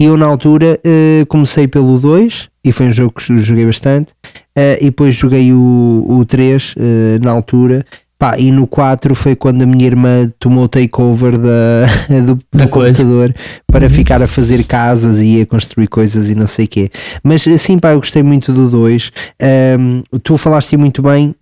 [0.00, 4.14] E eu na altura uh, comecei pelo 2 e foi um jogo que joguei bastante.
[4.56, 6.74] e depois joguei o, o 3
[7.20, 7.84] na altura
[8.20, 11.86] Pá, e no 4 foi quando a minha irmã tomou o takeover da,
[12.20, 13.34] do, da do computador
[13.66, 13.90] para uhum.
[13.90, 16.90] ficar a fazer casas e a construir coisas e não sei o quê.
[17.24, 19.10] Mas assim, pá, eu gostei muito do 2.
[19.80, 21.34] Um, tu falaste muito bem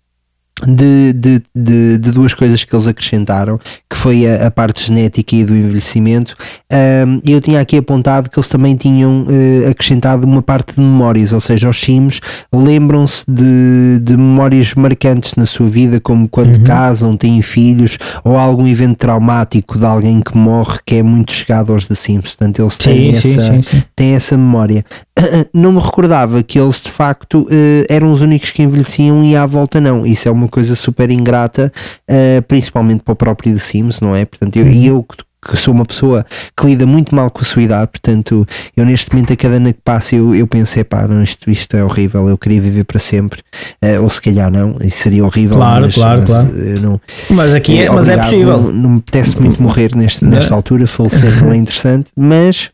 [0.66, 5.36] de, de, de, de, duas coisas que eles acrescentaram, que foi a, a parte genética
[5.36, 6.36] e do envelhecimento.
[6.72, 11.32] Um, eu tinha aqui apontado que eles também tinham uh, acrescentado uma parte de memórias,
[11.32, 12.20] ou seja, os Sims
[12.52, 16.64] lembram-se de, de memórias marcantes na sua vida, como quando uhum.
[16.64, 21.72] casam, têm filhos, ou algum evento traumático de alguém que morre que é muito chegado
[21.72, 22.34] aos The Sims.
[22.36, 24.84] Portanto, eles têm, sim, essa, sim, sim, têm essa memória.
[25.52, 29.46] Não me recordava que eles de facto uh, eram os únicos que envelheciam e à
[29.46, 30.06] volta não.
[30.06, 31.72] Isso é uma coisa super ingrata,
[32.10, 34.24] uh, principalmente para o próprio The Sims, não é?
[34.24, 34.82] Portanto, eu, uhum.
[34.82, 35.06] eu
[35.40, 39.10] que sou uma pessoa que lida muito mal com a sua idade, portanto, eu neste
[39.12, 42.28] momento, a cada ano que passa, eu, eu pensei, pá, não, isto, isto é horrível,
[42.28, 43.40] eu queria viver para sempre,
[43.82, 45.56] uh, ou se calhar não, isso seria horrível.
[45.56, 46.48] Claro, mas, claro, mas, claro.
[46.80, 48.58] Não, mas aqui é, mas é possível.
[48.58, 52.70] Não, não me apetece muito morrer neste, nesta altura, falecer não é interessante, mas.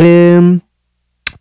[0.00, 0.58] Ehm,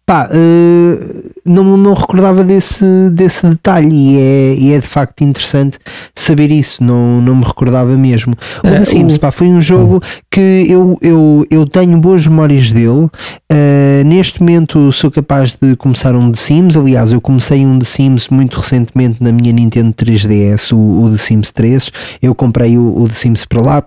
[0.07, 5.77] Pá, uh, não, não recordava desse, desse detalhe e é, e é de facto interessante
[6.15, 8.33] saber isso, não, não me recordava mesmo.
[8.59, 13.09] O The Sims, pá, foi um jogo que eu, eu, eu tenho boas memórias dele.
[13.51, 16.77] Uh, neste momento sou capaz de começar um The Sims.
[16.77, 21.17] Aliás, eu comecei um The Sims muito recentemente na minha Nintendo 3DS, o, o The
[21.17, 21.91] Sims 3.
[22.21, 23.83] Eu comprei o, o The Sims para lá,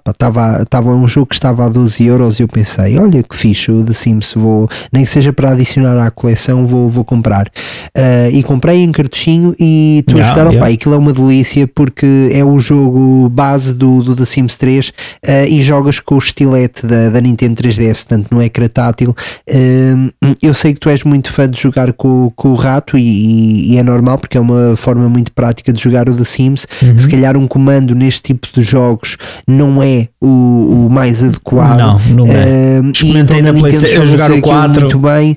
[0.61, 3.83] estava um jogo que estava a 12 euros e eu pensei, olha que fixe, o
[3.83, 7.49] The Sims, vou, nem que seja para adicionar à coleção, vou, vou comprar.
[7.97, 10.67] Uh, e comprei em cartuchinho e estou yeah, a jogar, yeah.
[10.67, 14.89] opa, aquilo é uma delícia porque é o jogo base do, do The Sims 3
[14.89, 14.93] uh,
[15.27, 19.15] ah, e jogas com o estilete da, da Nintendo 3DS, portanto não é cretátil.
[19.49, 23.73] Uh, eu sei que tu és muito fã de jogar com, com o rato e,
[23.73, 26.67] e, é normal porque é uma forma muito prática de jogar o The Sims.
[26.83, 26.99] Uhum.
[26.99, 31.79] Se calhar um comando neste tipo de jogos não é o, o mais adequado.
[31.79, 32.81] Não, não é.
[32.81, 35.37] Uh, Experimentei então, na, na PlayStation jogar o 4 muito bem.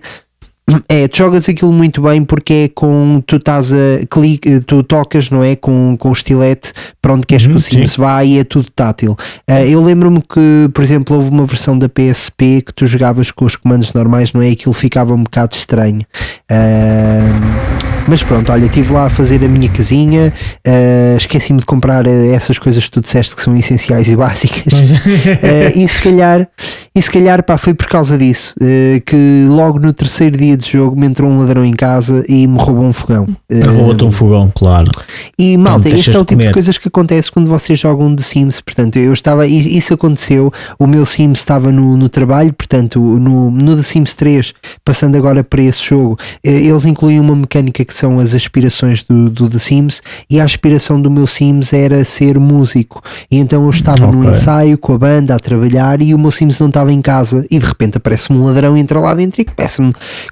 [0.87, 5.29] É, tu jogas aquilo muito bem porque é com tu estás a clique, tu tocas,
[5.29, 5.57] não é?
[5.57, 6.71] Com, com o estilete
[7.01, 9.11] para onde queres uhum, que o sim se vá e é tudo tátil.
[9.49, 13.43] Uh, eu lembro-me que, por exemplo, houve uma versão da PSP que tu jogavas com
[13.43, 14.51] os comandos normais, não é?
[14.51, 16.05] Aquilo ficava um bocado estranho.
[16.49, 20.33] Uh, mas pronto, olha, estive lá a fazer a minha casinha,
[20.67, 24.91] uh, esqueci-me de comprar essas coisas que tu disseste que são essenciais e básicas.
[24.91, 26.47] uh, e se calhar,
[26.95, 30.69] e se calhar pá, foi por causa disso uh, que logo no terceiro dia de
[30.69, 33.27] jogo me entrou um ladrão em casa e me roubou um fogão.
[33.51, 34.91] Roubou-te um fogão, claro.
[35.37, 38.61] E malta, este é o tipo de coisas que acontece quando vocês jogam de Sims.
[38.61, 43.75] Portanto, eu estava, isso aconteceu, o meu Sims estava no, no trabalho, portanto, no, no
[43.75, 44.53] The Sims 3,
[44.85, 49.49] passando agora para esse jogo, eles incluem uma mecânica que são as aspirações do, do
[49.49, 53.01] The Sims, e a aspiração do meu Sims era ser músico.
[53.31, 54.19] E então eu estava okay.
[54.19, 57.45] no ensaio com a banda a trabalhar e o meu Sims não estava em casa
[57.49, 59.83] e de repente aparece-me um ladrão, entra lá dentro e começa,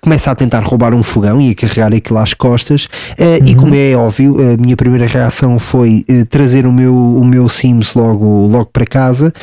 [0.01, 2.85] começa a tentar roubar um fogão e a carregar aquilo às costas.
[3.19, 3.47] Uh, uhum.
[3.47, 7.47] E como é óbvio, a minha primeira reação foi uh, trazer o meu, o meu
[7.49, 9.33] Sims logo, logo para casa.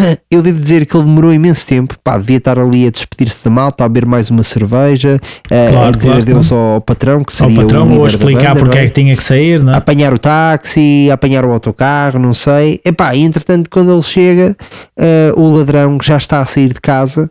[0.30, 3.50] eu devo dizer que ele demorou imenso tempo, pá, devia estar ali a despedir-se da
[3.50, 6.62] malta, a beber mais uma cerveja, claro, a dizer claro, adeus claro.
[6.62, 8.84] ao patrão, que seria ao patrão, ou a explicar banda, porque é?
[8.84, 9.76] é que tinha que sair, não é?
[9.76, 12.80] apanhar o táxi, apanhar o autocarro, não sei.
[12.84, 14.56] Epá, e entretanto, quando ele chega,
[14.98, 17.30] uh, o ladrão já está a sair de casa.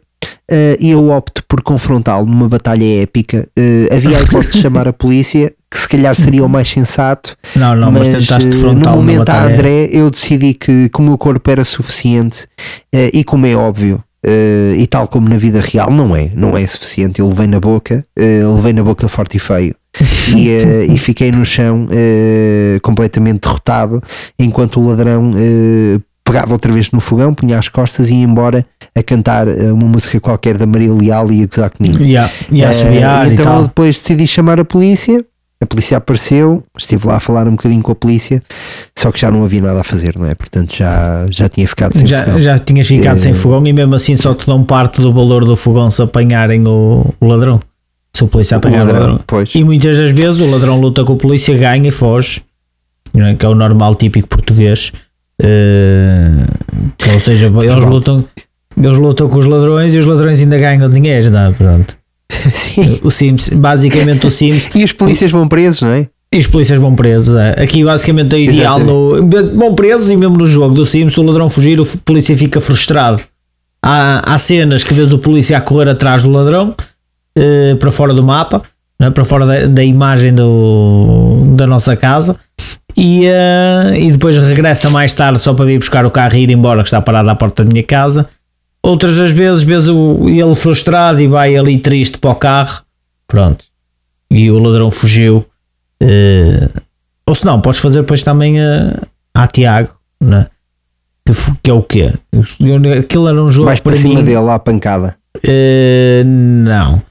[0.51, 3.47] Uh, e eu opto por confrontá-lo numa batalha épica.
[3.57, 7.37] Uh, havia a hipótese de chamar a polícia, que se calhar seria o mais sensato.
[7.53, 11.17] Não, não, mas, mas tentaste No momento a André, eu decidi que, que o meu
[11.17, 12.45] corpo era suficiente
[12.95, 14.01] uh, e como é óbvio.
[14.25, 17.19] Uh, e tal como na vida real, não é, não é suficiente.
[17.19, 19.75] Eu levei na boca, uh, levei na boca forte e feio.
[20.35, 21.87] e, uh, e fiquei no chão
[22.81, 24.01] completamente derrotado
[24.39, 25.31] enquanto o ladrão
[26.23, 28.65] pegava outra vez no fogão, punha as costas e ia embora
[28.97, 32.01] a cantar uma música qualquer da Maria Leal e a gozar comigo.
[32.01, 35.23] Yeah, yeah, então depois decidi chamar a polícia
[35.61, 38.43] a polícia apareceu, estive lá a falar um bocadinho com a polícia,
[38.97, 40.35] só que já não havia nada a fazer, não é?
[40.35, 42.41] Portanto, já, já tinha ficado sem já, fogão.
[42.41, 43.17] Já tinhas ficado é...
[43.17, 46.67] sem fogão e mesmo assim só te dão parte do valor do fogão se apanharem
[46.67, 47.61] o, o ladrão.
[48.13, 48.97] Se o polícia apanhar o ladrão.
[48.97, 49.23] O ladrão.
[49.25, 49.55] Pois.
[49.55, 52.43] E muitas das vezes o ladrão luta com a polícia, ganha e foge,
[53.15, 53.33] é?
[53.35, 54.91] que é o normal típico português.
[55.41, 58.23] Uh, ou seja, eles lutam,
[58.77, 61.51] eles lutam com os ladrões e os ladrões ainda ganham dinheiro, não é?
[61.51, 61.97] Pronto.
[62.53, 62.99] Sim.
[63.03, 64.69] O Sims, basicamente o Sims.
[64.75, 66.07] e os polícias vão presos, não é?
[66.33, 67.35] E os polícias vão presos.
[67.37, 67.63] É.
[67.63, 69.29] Aqui basicamente é ideal no.
[69.53, 73.21] Vão presos e mesmo no jogo do Sims, o ladrão fugir, o polícia fica frustrado.
[73.81, 76.75] Há, há cenas que vês o polícia a correr atrás do ladrão
[77.37, 78.63] uh, para fora do mapa
[78.99, 79.09] é?
[79.09, 82.37] para fora da, da, imagem do, da nossa casa.
[82.97, 86.51] E, uh, e depois regressa mais tarde só para vir buscar o carro e ir
[86.51, 88.29] embora, que está parado à porta da minha casa.
[88.85, 92.83] Outras das vezes, vês ele frustrado e vai ali triste para o carro.
[93.27, 93.65] Pronto.
[94.29, 95.45] E o ladrão fugiu.
[96.03, 96.81] Uh,
[97.25, 99.01] ou se não, podes fazer depois também a,
[99.33, 99.89] a Tiago,
[100.21, 100.47] né?
[101.25, 102.13] que, que é o quê?
[102.99, 103.65] Aquilo era um jogo.
[103.65, 105.15] Mais para cima mim, dele, à pancada.
[105.37, 107.01] Uh, não.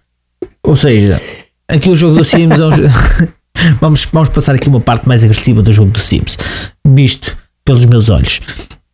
[0.63, 1.21] Ou seja,
[1.69, 2.71] aqui o jogo do Sims é um
[3.81, 6.39] vamos, vamos passar aqui uma parte mais agressiva do jogo do Sims,
[6.87, 8.41] visto pelos meus olhos.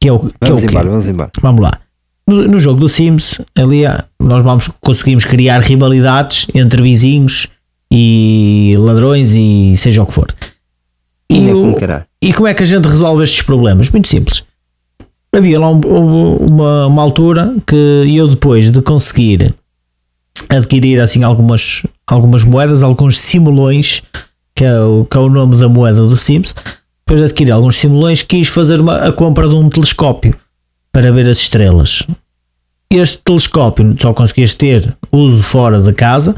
[0.01, 1.31] Que é o, que vamos é o embora, vamos embora.
[1.43, 1.79] Vamos lá.
[2.31, 3.83] No, no, jogo do Sims, ali
[4.21, 7.49] nós vamos, conseguimos criar rivalidades entre vizinhos
[7.93, 10.29] e ladrões e seja o que for.
[11.29, 11.75] E, e, o,
[12.23, 13.91] e como é que a gente resolve estes problemas?
[13.91, 14.45] Muito simples.
[15.35, 19.53] Havia lá um, uma, uma altura que eu depois de conseguir
[20.49, 24.03] adquirir assim algumas, algumas moedas, alguns simulões,
[24.55, 26.55] que é, o, que é o nome da moeda do Sims,
[27.07, 30.35] depois de adquirir alguns simulões, quis fazer uma, a compra de um telescópio
[30.93, 32.05] para ver as estrelas.
[32.93, 36.35] Este telescópio só conseguias ter uso fora de casa.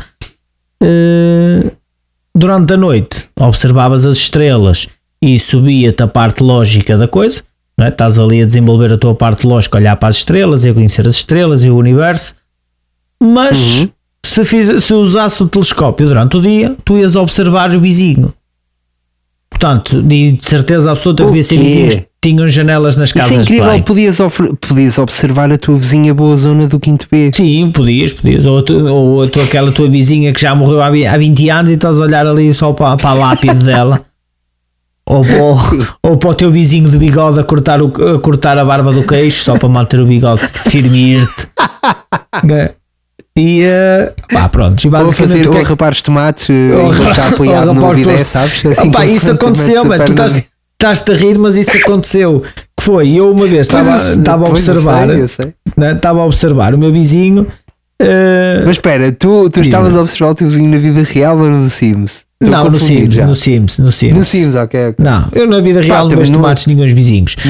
[0.83, 1.71] Uh,
[2.35, 4.89] durante a noite observavas as estrelas
[5.23, 7.43] e subia-te a parte lógica da coisa.
[7.81, 7.89] É?
[7.89, 11.07] Estás ali a desenvolver a tua parte lógica, olhar para as estrelas e a conhecer
[11.09, 12.35] as estrelas e o universo.
[13.23, 13.89] Mas uhum.
[14.25, 18.33] se, fiz, se usasse o telescópio durante o dia, tu ias observar o vizinho.
[19.49, 23.43] Portanto, de certeza absoluta que devia ser vizinhos que tinham janelas nas casas Isso é
[23.43, 24.19] incrível, de podias,
[24.61, 27.33] podias observar a tua vizinha boa zona do quinto B.
[27.35, 28.47] Sim, podias, podias.
[28.47, 31.75] Ou, tu, ou tu, aquela tua vizinha que já morreu há, há 20 anos e
[31.75, 34.07] estás a olhar ali só para, para a lápide dela.
[35.05, 35.59] Ou, ou,
[36.05, 39.03] ou para o teu vizinho de bigode a cortar, o, a cortar a barba do
[39.03, 41.49] queixo só para manter o bigode firme e irte.
[42.49, 42.73] É.
[43.37, 45.49] E uh, pá, pronto, e basicamente.
[45.49, 45.83] Ou fazer, que...
[45.83, 48.65] ou tomates enquanto está apoiado no bidé, sabes?
[48.65, 50.45] Assim, Opa, isso aconteceu, mas tu estás,
[50.83, 52.43] estás-te a rir, mas isso aconteceu.
[52.77, 55.55] Que foi, eu uma vez estava, estava a observar, eu sei, eu sei.
[55.77, 57.47] Né, estava a observar o meu vizinho.
[58.03, 61.49] Uh, mas espera, tu, tu estavas a observar o teu vizinho na vida real ou
[61.49, 62.25] no Sims?
[62.43, 64.17] não, no Sims, no Sims, no Sims.
[64.17, 64.89] No Sims, ok.
[64.89, 65.05] okay.
[65.05, 66.75] Não, eu na vida real Pá, não vejo tomates não...
[66.75, 67.37] nenhum vizinhos.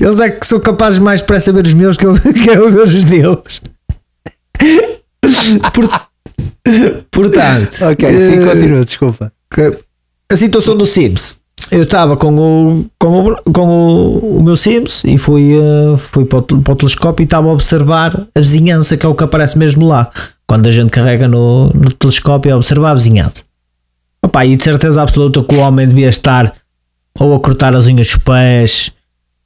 [0.00, 2.82] Eles é que são capazes mais para saber os meus que eu, que eu ver
[2.82, 3.60] os deles.
[5.74, 5.90] Por,
[7.10, 7.76] portanto.
[7.82, 9.32] Ok, sim, continua, desculpa.
[10.30, 11.38] A situação do Sims.
[11.72, 16.24] Eu estava com o, com o, com o, o meu Sims e fui, uh, fui
[16.24, 19.24] para o, para o telescópio e estava a observar a vizinhança, que é o que
[19.24, 20.10] aparece mesmo lá
[20.46, 23.44] quando a gente carrega no, no telescópio a observar a vizinhança.
[24.24, 26.54] Opa, e de certeza absoluta que o homem devia estar
[27.18, 28.92] ou a cortar as unhas dos pés,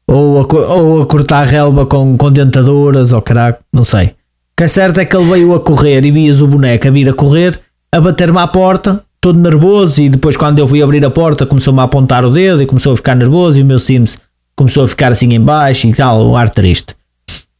[0.06, 4.06] ou a, ou a cortar a relva com, com dentaduras, ou caraca, não sei.
[4.06, 4.12] O
[4.56, 7.08] que é certo é que ele veio a correr e vias o boneco a vir
[7.08, 7.58] a correr,
[7.92, 11.80] a bater-me à porta, todo nervoso, e depois quando eu fui abrir a porta começou-me
[11.80, 14.18] a apontar o dedo e começou a ficar nervoso, e o meu Sims
[14.54, 16.94] começou a ficar assim em baixo e tal, um ar triste.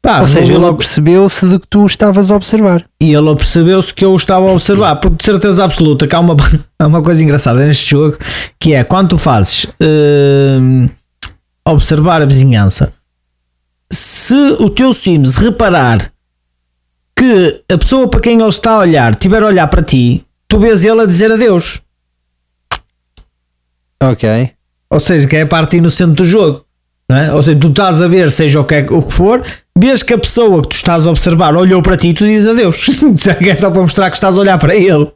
[0.03, 2.85] Pá, Ou seja, ele percebeu-se de que tu estavas a observar.
[3.01, 6.37] E ele percebeu-se que eu estava a observar, porque de certeza absoluta que há uma,
[6.79, 8.19] há uma coisa engraçada neste jogo
[8.61, 10.91] que é quando tu fazes uh,
[11.67, 12.93] observar a vizinhança,
[13.91, 16.13] se o teu Sims reparar
[17.17, 20.61] que a pessoa para quem ele está a olhar estiver a olhar para ti, tu
[20.61, 21.81] vês ele a dizer adeus.
[24.01, 24.51] Ok.
[24.89, 26.65] Ou seja, que é a parte inocente do jogo.
[27.09, 27.35] Não é?
[27.35, 29.45] Ou seja, tu estás a ver, seja o que, é, o que for,
[29.77, 32.49] vês que a pessoa que tu estás a observar olhou para ti e tu dizes
[32.49, 32.87] adeus.
[33.45, 35.11] é só para mostrar que estás a olhar para ele.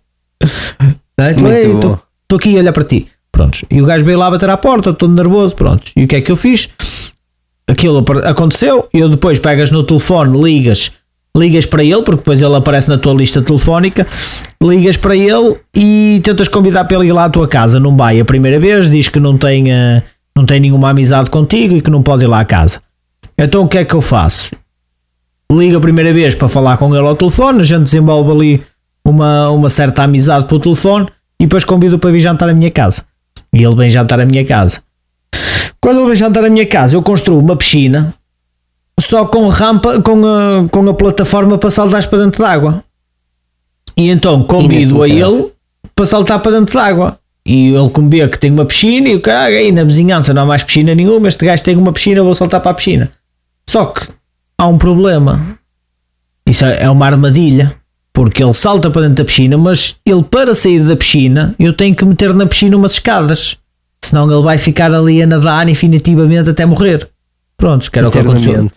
[2.22, 3.06] Estou aqui a olhar para ti.
[3.30, 3.64] Prontos.
[3.70, 5.54] E o gajo veio lá bater à porta, todo nervoso.
[5.54, 5.92] Pronto.
[5.94, 6.68] E o que é que eu fiz?
[7.68, 8.88] Aquilo aconteceu.
[8.92, 10.90] E eu depois pegas no telefone, ligas,
[11.38, 14.06] ligas para ele, porque depois ele aparece na tua lista telefónica.
[14.62, 17.78] Ligas para ele e tentas convidar para ele ir lá à tua casa.
[17.78, 20.02] Não vai a primeira vez, diz que não tem, uh,
[20.36, 22.80] não tem nenhuma amizade contigo e que não pode ir lá à casa.
[23.36, 24.50] Então o que é que eu faço?
[25.50, 28.62] Ligo a primeira vez para falar com ele ao telefone, a gente desenvolve ali
[29.04, 31.06] uma, uma certa amizade pelo telefone
[31.40, 33.04] e depois convido para vir jantar à minha casa.
[33.52, 34.82] E ele vem jantar à minha casa.
[35.80, 38.12] Quando ele vem jantar à minha casa, eu construo uma piscina
[39.00, 42.82] só com rampa, com a, com a plataforma para saltar para dentro d'água.
[43.96, 45.52] E então convido a ele
[45.94, 47.18] para saltar para dentro d'água.
[47.46, 50.42] E ele como vê que tem uma piscina e o cara aí na vizinhança não
[50.42, 53.10] há mais piscina nenhuma, este gajo tem uma piscina, eu vou saltar para a piscina.
[53.68, 54.06] Só que
[54.58, 55.58] há um problema.
[56.46, 57.74] Isso é, é uma armadilha.
[58.12, 61.94] Porque ele salta para dentro da piscina, mas ele para sair da piscina, eu tenho
[61.94, 63.56] que meter na piscina umas escadas.
[64.04, 67.08] Senão ele vai ficar ali a nadar infinitivamente até morrer.
[67.56, 68.70] Pronto, que era o que aconteceu.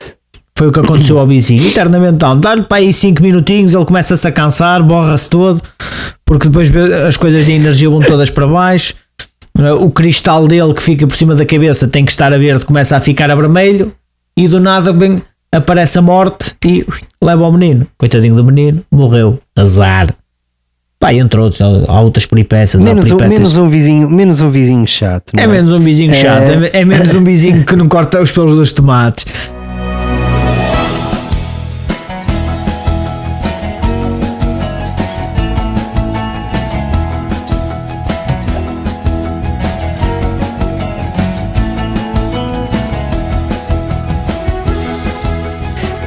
[0.62, 1.70] Foi o que aconteceu ao vizinho.
[1.70, 2.40] Eternamente down.
[2.40, 5.60] Dá-lhe para aí 5 minutinhos, ele começa-se a cansar, borra-se todo,
[6.24, 6.70] porque depois
[7.08, 8.94] as coisas de energia vão todas para baixo.
[9.80, 12.96] O cristal dele que fica por cima da cabeça tem que estar a verde, começa
[12.96, 13.92] a ficar a vermelho
[14.38, 15.20] e do nada bem,
[15.52, 16.86] aparece a morte e
[17.20, 17.88] leva o menino.
[17.98, 19.40] Coitadinho do menino, morreu.
[19.58, 20.14] Azar.
[21.00, 22.84] Pá, entre outros, há outras peripécias.
[22.84, 23.34] Menos, peripécias.
[23.34, 25.34] Um, menos, um, vizinho, menos um vizinho chato.
[25.36, 25.42] É?
[25.42, 25.48] é?
[25.48, 28.72] menos um vizinho chato, é, é menos um vizinho que não corta os pelos dos
[28.72, 29.26] tomates.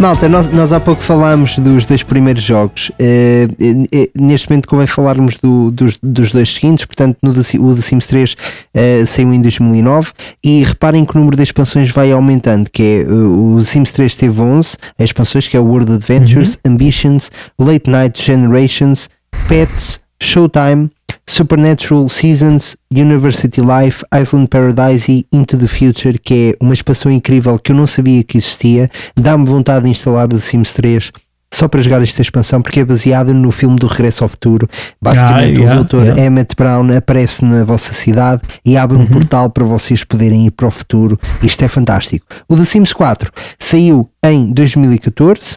[0.05, 2.91] Malta, nós, nós há pouco falámos dos dois primeiros jogos.
[2.91, 6.85] Uh, uh, neste momento convém falarmos do, dos, dos dois seguintes.
[6.85, 10.13] Portanto, no o The Sims 3 uh, saiu em 2009
[10.45, 12.69] e reparem que o número de expansões vai aumentando.
[12.71, 16.73] Que é o The Sims 3 teve 11 expansões, que é o World Adventures, uhum.
[16.75, 19.09] Ambitions, Late Night Generations,
[19.49, 20.91] Pets, Showtime,
[21.27, 27.59] Supernatural Seasons, University Life, Island Paradise e Into the Future, que é uma expansão incrível
[27.59, 28.91] que eu não sabia que existia.
[29.17, 31.13] Dá-me vontade de instalar The Sims 3
[31.55, 34.69] só para jogar esta expansão, porque é baseada no filme do Regresso ao Futuro.
[35.01, 35.97] Basicamente, ah, yeah, o Dr.
[35.97, 36.23] Yeah.
[36.23, 39.05] Emmett Brown aparece na vossa cidade e abre uhum.
[39.05, 41.19] um portal para vocês poderem ir para o futuro.
[41.43, 42.27] Isto é fantástico.
[42.49, 45.57] O The Sims 4 saiu em 2014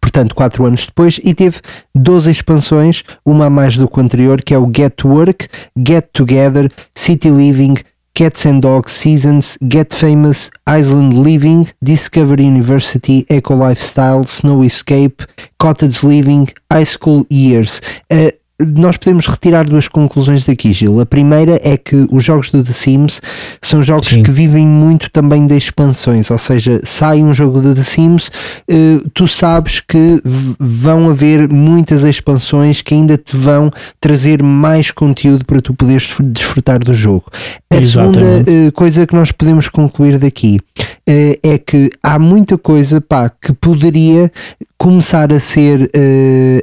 [0.00, 1.60] portanto, 4 anos depois, e teve
[1.94, 6.08] 12 expansões, uma a mais do que o anterior, que é o Get Work, Get
[6.12, 7.74] Together, City Living,
[8.14, 15.24] Cats and Dogs Seasons, Get Famous, Island Living, Discovery University, Eco Lifestyle, Snow Escape,
[15.58, 17.80] Cottage Living, High School Years.
[18.10, 18.30] Uh,
[18.66, 21.00] nós podemos retirar duas conclusões daqui, Gil.
[21.00, 23.20] A primeira é que os jogos do The Sims
[23.60, 24.22] são jogos Sim.
[24.22, 29.08] que vivem muito também de expansões, ou seja, sai um jogo do The Sims, uh,
[29.14, 30.20] tu sabes que
[30.58, 36.80] vão haver muitas expansões que ainda te vão trazer mais conteúdo para tu poderes desfrutar
[36.80, 37.24] do jogo.
[37.70, 38.18] A Exatamente.
[38.18, 43.30] segunda uh, coisa que nós podemos concluir daqui uh, é que há muita coisa pá,
[43.30, 44.30] que poderia
[44.76, 45.88] começar a ser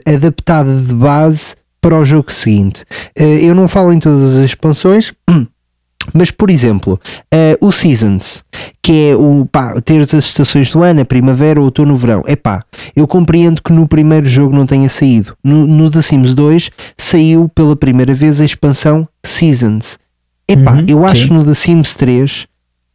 [0.05, 2.83] adaptada de base para o jogo seguinte.
[3.19, 5.13] Uh, eu não falo em todas as expansões.
[6.13, 6.99] Mas, por exemplo,
[7.33, 8.43] uh, o Seasons,
[8.81, 12.23] que é o pá, ter as estações do ano, a primavera, outono, o verão.
[12.25, 12.63] É pá,
[12.95, 15.35] eu compreendo que no primeiro jogo não tenha saído.
[15.43, 19.99] No, no The Sims 2 saiu pela primeira vez a expansão Seasons.
[20.47, 22.47] É pá, uhum, eu acho que no The Sims 3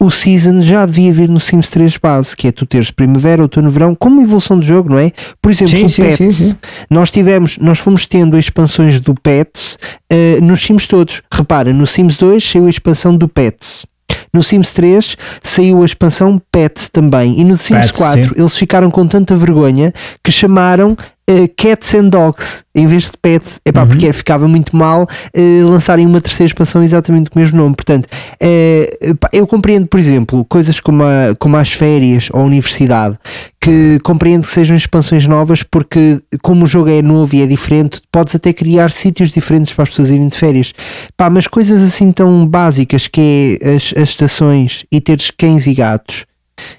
[0.05, 3.71] o Season já devia vir no Sims 3 base, que é tu teres primavera, outono,
[3.71, 5.13] verão, como evolução do jogo, não é?
[5.41, 6.57] Por exemplo, sim, o sim, Pets, sim,
[6.91, 9.79] nós tivemos, nós fomos tendo expansões do Pets
[10.13, 11.23] uh, nos Sims todos.
[11.33, 13.87] Repara, no Sims 2 saiu a expansão do Pets.
[14.33, 17.41] No Sims 3 saiu a expansão Pets também.
[17.41, 18.31] E no Sims Pets, 4 sim.
[18.37, 19.93] eles ficaram com tanta vergonha
[20.23, 20.97] que chamaram
[21.31, 23.89] uh, Cats and Dogs em vez de Pets, epá, uhum.
[23.89, 27.77] porque ficava muito mal uh, lançarem uma terceira expansão exatamente com o mesmo nome.
[27.77, 33.17] Portanto, uh, eu compreendo, por exemplo, coisas como, a, como as férias ou a universidade,
[33.61, 38.03] que compreendo que sejam expansões novas, porque como o jogo é novo e é diferente,
[38.11, 40.75] podes até criar sítios diferentes para as pessoas irem de férias.
[41.17, 45.75] Pá, mas coisas assim tão básicas que é as, as estações e teres cães e
[45.75, 46.27] gatos.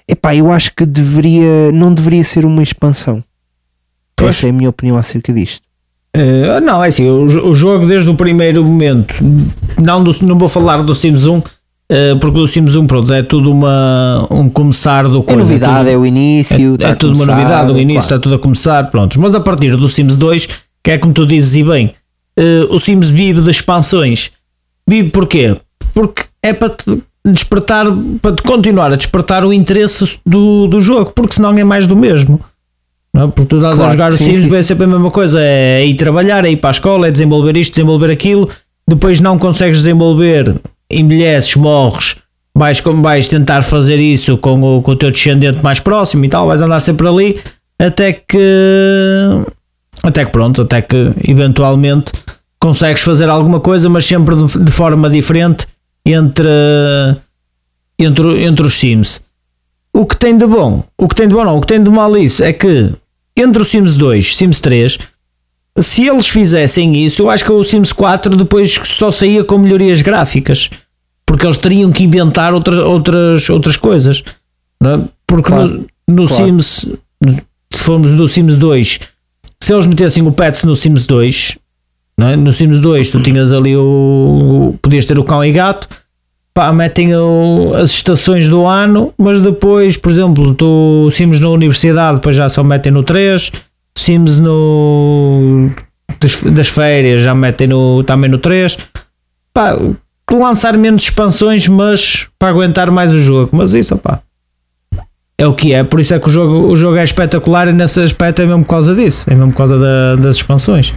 [0.08, 3.22] Epá, eu acho que deveria, não deveria ser uma expansão.
[4.16, 4.36] Pois.
[4.36, 5.60] Essa é a minha opinião acerca disto.
[6.16, 9.14] Uh, não, é assim, o, o, jogo desde o primeiro momento,
[9.78, 11.44] não, do, não vou falar do Sims 1, uh,
[11.90, 15.42] eh, porque do Sims 1 pronto, é tudo uma, um começar do coisa.
[15.42, 16.76] É novidade, é, tudo, é o início.
[16.80, 18.04] É, é tudo começar, uma novidade, o início, claro.
[18.04, 19.20] está tudo a começar, pronto.
[19.20, 20.48] Mas a partir do Sims 2,
[20.82, 21.92] que é como tu dizes e bem,
[22.38, 24.30] uh, o Sims vive de expansões.
[24.88, 25.54] Vive porquê?
[25.92, 27.84] Porque é para te despertar,
[28.22, 31.94] para te continuar a despertar o interesse do, do jogo, porque senão é mais do
[31.94, 32.40] mesmo.
[33.16, 33.30] Não?
[33.30, 35.94] Porque tu estás claro, a jogar o Sims, é sempre a mesma coisa: é ir
[35.94, 38.48] trabalhar, é ir para a escola, é desenvolver isto, desenvolver aquilo.
[38.86, 40.54] Depois não consegues desenvolver,
[40.90, 42.16] envelheces, morres.
[42.54, 46.46] Vais, vais tentar fazer isso com o, com o teu descendente mais próximo e tal,
[46.46, 47.38] vais andar sempre ali
[47.78, 48.38] até que
[50.02, 52.12] até que pronto, até que eventualmente
[52.58, 55.66] consegues fazer alguma coisa, mas sempre de, de forma diferente
[56.04, 56.48] entre,
[57.98, 59.20] entre, entre os Sims.
[59.92, 61.90] O que tem de bom, o que tem de bom não, o que tem de
[61.90, 62.94] mal isso é que
[63.36, 64.98] entre o Sims 2 e Sims 3,
[65.78, 70.00] se eles fizessem isso, eu acho que o Sims 4 depois só saía com melhorias
[70.00, 70.70] gráficas.
[71.26, 74.22] Porque eles teriam que inventar outras, outras, outras coisas.
[74.82, 75.00] É?
[75.26, 76.44] Porque claro, no, no claro.
[76.44, 76.86] Sims,
[77.72, 79.00] se formos do Sims 2,
[79.60, 81.58] se eles metessem o Pets no Sims 2,
[82.20, 82.36] é?
[82.36, 83.82] no Sims 2 tu tinhas ali o,
[84.72, 84.78] o.
[84.80, 85.88] Podias ter o cão e gato.
[86.56, 92.16] Pá, metem o, as estações do ano, mas depois, por exemplo, tu Sims na universidade,
[92.16, 93.52] depois já só metem no 3,
[93.94, 95.70] Sims no
[96.18, 98.78] das, férias já metem no, também no 3.
[99.52, 99.76] Pá,
[100.32, 103.50] lançar menos expansões, mas para aguentar mais o jogo.
[103.52, 104.00] Mas isso,
[105.36, 105.84] é o que é.
[105.84, 108.64] Por isso é que o jogo, o jogo é espetacular e nesse aspecto é mesmo
[108.64, 110.94] por causa disso, é mesmo por causa da, das expansões.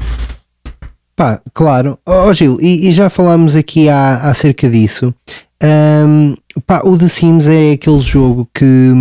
[1.20, 2.00] Pá, claro.
[2.06, 5.14] Ó oh, Gil, e, e, já falámos aqui há, acerca disso.
[5.62, 6.34] Um,
[6.66, 8.94] pá, o The Sims é aquele jogo que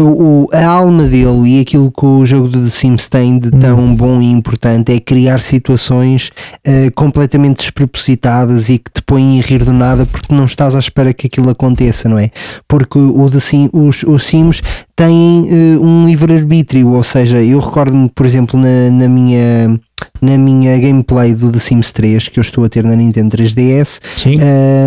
[0.00, 3.78] o, a alma dele e aquilo que o jogo do The Sims tem de tão
[3.78, 3.94] hum.
[3.94, 6.30] bom e importante é criar situações
[6.66, 10.78] uh, completamente despropositadas e que te põem a rir do nada porque não estás à
[10.78, 12.30] espera que aquilo aconteça, não é?
[12.66, 14.62] Porque o The Sim, os, os Sims
[14.96, 19.78] têm uh, um livre-arbítrio, ou seja, eu recordo-me, por exemplo, na, na minha
[20.24, 24.00] na minha gameplay do The Sims 3 que eu estou a ter na Nintendo 3DS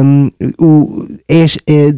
[0.04, 0.30] um,
[0.60, 1.96] o, é, é,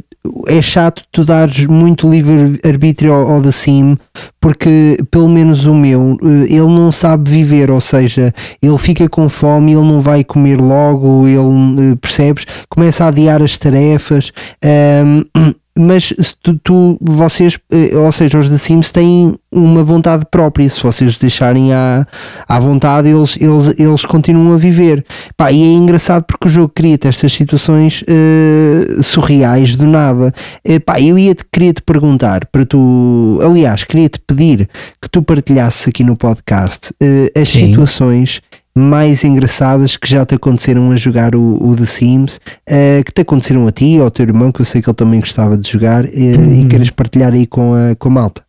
[0.47, 3.97] é chato tu dares muito livre-arbítrio ao, ao The Sim,
[4.39, 9.29] porque pelo menos o meu, eh, ele não sabe viver, ou seja, ele fica com
[9.29, 12.45] fome, ele não vai comer logo, ele, eh, percebes?
[12.69, 14.31] Começa a adiar as tarefas.
[14.63, 16.13] Um, mas
[16.43, 21.17] tu, tu, vocês, eh, ou seja, os The Sims têm uma vontade própria, se vocês
[21.17, 22.05] deixarem à,
[22.47, 25.05] à vontade, eles, eles, eles continuam a viver.
[25.37, 30.33] Pá, e é engraçado porque o jogo cria estas situações uh, surreais do nada.
[30.67, 34.67] Uh, pá, eu ia -te, queria te perguntar para tu, aliás, queria te pedir
[35.01, 37.67] que tu partilhasses aqui no podcast uh, as Sim.
[37.67, 38.41] situações
[38.77, 43.21] mais engraçadas que já te aconteceram a jogar o, o The Sims, uh, que te
[43.21, 45.69] aconteceram a ti ou ao teu irmão, que eu sei que ele também gostava de
[45.69, 46.61] jogar, uh, hum.
[46.61, 48.43] e queres partilhar aí com a, com a malta?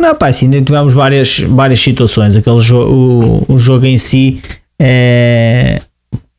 [0.00, 2.36] Não, pá, sim, tivemos várias, várias situações.
[2.36, 4.40] Aquele jogo, o, o jogo em si
[4.78, 5.80] é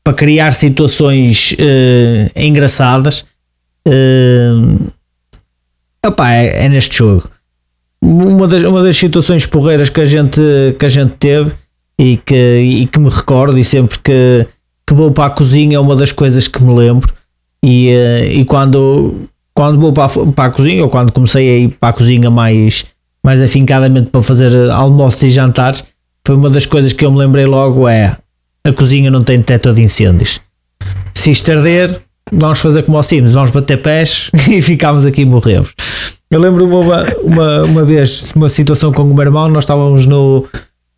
[0.06, 3.26] para criar situações uh, engraçadas.
[3.88, 4.92] Uh,
[6.06, 7.28] opá, é, é, neste jogo.
[8.00, 10.40] Uma das, uma das situações porreiras que a gente,
[10.78, 11.54] que a gente teve
[11.98, 14.46] e que, e que me recordo e sempre que,
[14.86, 17.12] que vou para a cozinha é uma das coisas que me lembro.
[17.64, 21.58] E, eh, e quando, quando vou para a, para a cozinha ou quando comecei a
[21.60, 22.86] ir para a cozinha mais,
[23.24, 25.84] mais afincadamente para fazer almoços e jantares
[26.26, 28.18] foi uma das coisas que eu me lembrei logo é
[28.64, 30.42] a cozinha não tem teto de incêndios.
[31.14, 35.26] Se isto arder vamos fazer como aos Sims, vamos bater pés e ficámos aqui e
[35.26, 35.74] morremos.
[36.30, 40.46] Eu lembro uma, uma, uma vez uma situação com o meu irmão, nós estávamos no,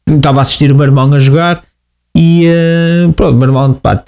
[0.07, 1.63] estava a assistir o meu irmão a jogar
[2.15, 4.01] e uh, pronto, o meu irmão pá,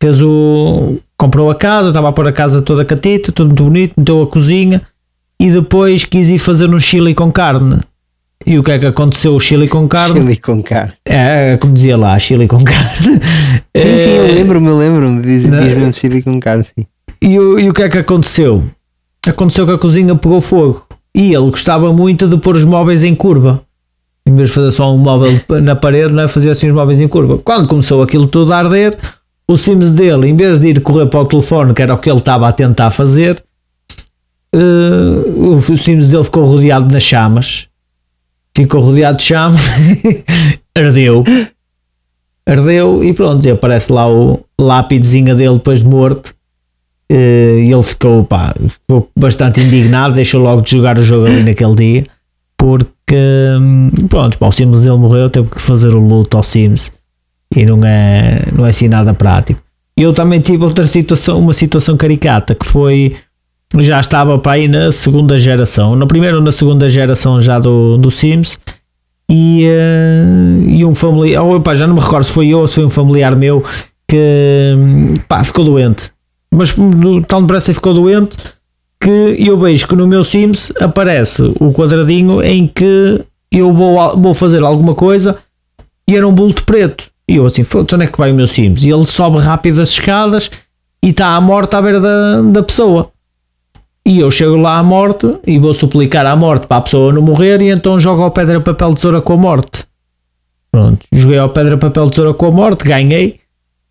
[0.00, 0.98] fez o.
[1.16, 4.26] comprou a casa, estava a pôr a casa toda catita, tudo muito bonito, meteu a
[4.26, 4.82] cozinha
[5.38, 7.78] e depois quis ir fazer um chili com carne.
[8.46, 9.34] E o que é que aconteceu?
[9.34, 10.20] O chili com carne.
[10.20, 10.94] Chili com carne.
[11.04, 13.20] É, como dizia lá, chili com carne.
[13.76, 15.22] Sim, sim, eu lembro-me, eu lembro-me.
[15.22, 16.86] Diz-me um chili com carne, sim.
[17.22, 18.64] E o, e o que é que aconteceu?
[19.26, 20.86] Aconteceu que a cozinha pegou fogo.
[21.14, 23.62] E ele gostava muito de pôr os móveis em curva
[24.28, 26.28] em vez de fazer só um móvel na parede, não é?
[26.28, 27.38] fazia assim os móveis em curva.
[27.38, 28.96] Quando começou aquilo tudo a arder,
[29.48, 32.10] o Sims dele, em vez de ir correr para o telefone, que era o que
[32.10, 33.42] ele estava a tentar fazer,
[34.54, 37.68] uh, o Sims dele ficou rodeado nas chamas.
[38.54, 39.62] Ficou rodeado de chamas,
[40.76, 41.24] ardeu.
[42.46, 46.34] Ardeu e pronto, e aparece lá o lápidezinho dele depois de morto.
[47.10, 51.42] Uh, e ele ficou, pá, ficou bastante indignado, deixou logo de jogar o jogo ali
[51.42, 52.06] naquele dia,
[52.58, 53.16] porque que
[53.58, 56.92] hum, pronto, o Sims ele morreu, teve que fazer o luto ao Sims
[57.56, 59.60] e não é, não é assim nada prático.
[59.96, 63.16] Eu também tive outra situação, uma situação caricata que foi
[63.78, 67.96] já estava para aí na segunda geração, na primeira ou na segunda geração já do,
[67.98, 68.58] do Sims
[69.30, 72.68] e, uh, e um familiar, oh, pá, já não me recordo se foi eu ou
[72.68, 73.64] se foi um familiar meu
[74.06, 76.10] que hum, pá, ficou doente,
[76.50, 76.74] mas
[77.26, 78.36] tão depressa ficou doente
[79.00, 83.20] que eu vejo que no meu Sims aparece o quadradinho em que
[83.52, 85.36] eu vou, vou fazer alguma coisa
[86.08, 87.04] e era um bulto preto.
[87.28, 88.84] E eu assim, onde é que vai o meu Sims?
[88.84, 90.50] E ele sobe rápido as escadas
[91.02, 93.10] e está à morte à beira da, da pessoa.
[94.04, 97.20] E eu chego lá à morte e vou suplicar à morte para a pessoa não
[97.20, 99.84] morrer e então jogo ao pedra, papel, tesoura com a morte.
[100.72, 103.38] Pronto, joguei ao pedra, papel, tesoura com a morte, ganhei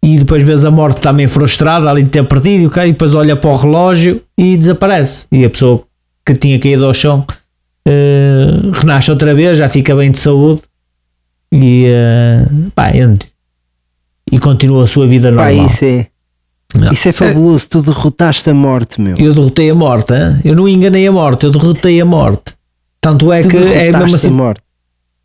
[0.04, 2.89] e depois vês a morte também frustrada, além de ter perdido, okay?
[2.89, 5.26] e depois olha para o relógio e desaparece.
[5.32, 5.84] E a pessoa
[6.26, 7.26] que tinha caído ao chão
[7.88, 10.62] uh, renasce outra vez, já fica bem de saúde
[11.52, 12.91] e, uh, pá,
[14.32, 15.68] e continua a sua vida normal.
[15.68, 16.08] Pá, isso é,
[16.76, 16.93] não.
[16.93, 19.16] Isso é fabuloso, tu derrotaste a morte, meu.
[19.18, 20.39] Eu derrotei a morte, hein?
[20.43, 22.54] eu não enganei a morte, eu derrotei a morte.
[23.02, 24.28] Tanto é tu que é mesmo assim.
[24.28, 24.62] A morte.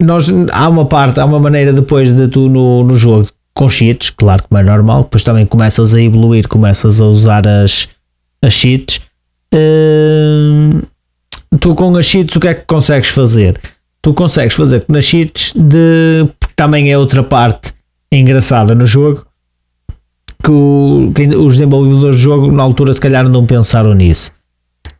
[0.01, 3.29] Nós, há uma parte, há uma maneira depois de tu no, no jogo
[3.69, 7.89] cheats, claro não é normal, depois também começas a evoluir, começas a usar as,
[8.43, 9.01] as cheats.
[9.55, 10.83] Uh,
[11.61, 13.59] tu com as cheats o que é que consegues fazer?
[14.01, 16.27] Tu consegues fazer nas cheats de
[16.57, 17.73] também é outra parte
[18.11, 19.25] engraçada no jogo
[20.43, 24.33] que, o, que os desenvolvedores do jogo na altura se calhar não pensaram nisso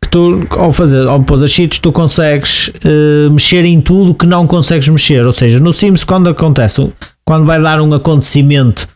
[0.01, 4.27] que tu ao fazer ao pôr as cheats tu consegues uh, mexer em tudo que
[4.27, 6.93] não consegues mexer ou seja no Sims quando acontece
[7.33, 8.87] quando vai dar um acontecimento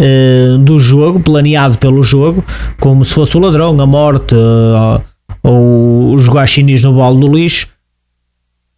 [0.00, 2.42] uh, do jogo planeado pelo jogo
[2.80, 5.02] como se fosse o ladrão a morte uh,
[5.42, 7.68] ou os guaxinins no balde do lixo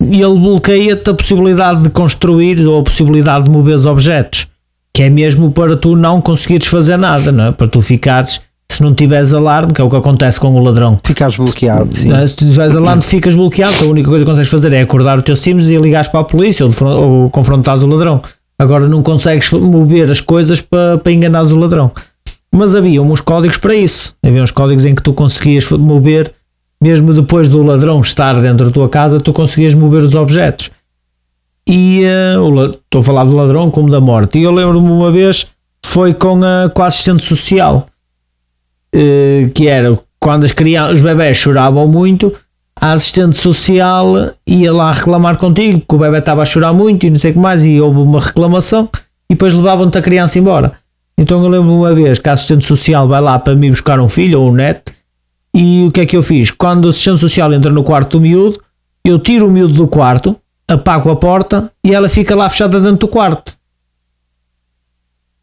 [0.02, 4.48] e ele bloqueia-te a possibilidade de construir ou a possibilidade de mover os objetos,
[4.92, 7.52] que é mesmo para tu não conseguires fazer nada, não é?
[7.52, 8.40] para tu ficares,
[8.70, 10.98] se não tiveres alarme, que é o que acontece com o ladrão.
[11.04, 12.12] Ficas bloqueado, sim.
[12.12, 12.26] É?
[12.26, 15.36] Se tiveres alarme, ficas bloqueado, a única coisa que consegues fazer é acordar o teu
[15.36, 18.20] Sims e ligares para a polícia ou, ou confrontares o ladrão.
[18.58, 21.92] Agora não consegues mover as coisas para, para o ladrão.
[22.50, 24.14] Mas havia uns códigos para isso.
[24.24, 26.32] Havia uns códigos em que tu conseguias mover
[26.80, 30.70] mesmo depois do ladrão estar dentro da tua casa, tu conseguias mover os objetos.
[31.68, 32.02] E
[32.38, 34.38] uh, estou a falar do ladrão como da morte.
[34.38, 35.48] E eu lembro-me uma vez,
[35.84, 37.86] foi com a, com a assistente social,
[38.94, 42.32] uh, que era quando as crianças, os bebés choravam muito,
[42.78, 47.10] a assistente social ia lá reclamar contigo, porque o bebê estava a chorar muito e
[47.10, 48.88] não sei o que mais, e houve uma reclamação,
[49.30, 50.72] e depois levavam-te a criança embora.
[51.18, 54.08] Então eu lembro uma vez que a assistente social vai lá para me buscar um
[54.08, 54.92] filho ou um neto,
[55.54, 56.50] e o que é que eu fiz?
[56.50, 58.60] Quando o assistente social entra no quarto do miúdo,
[59.02, 60.36] eu tiro o miúdo do quarto,
[60.68, 63.56] apago a porta e ela fica lá fechada dentro do quarto.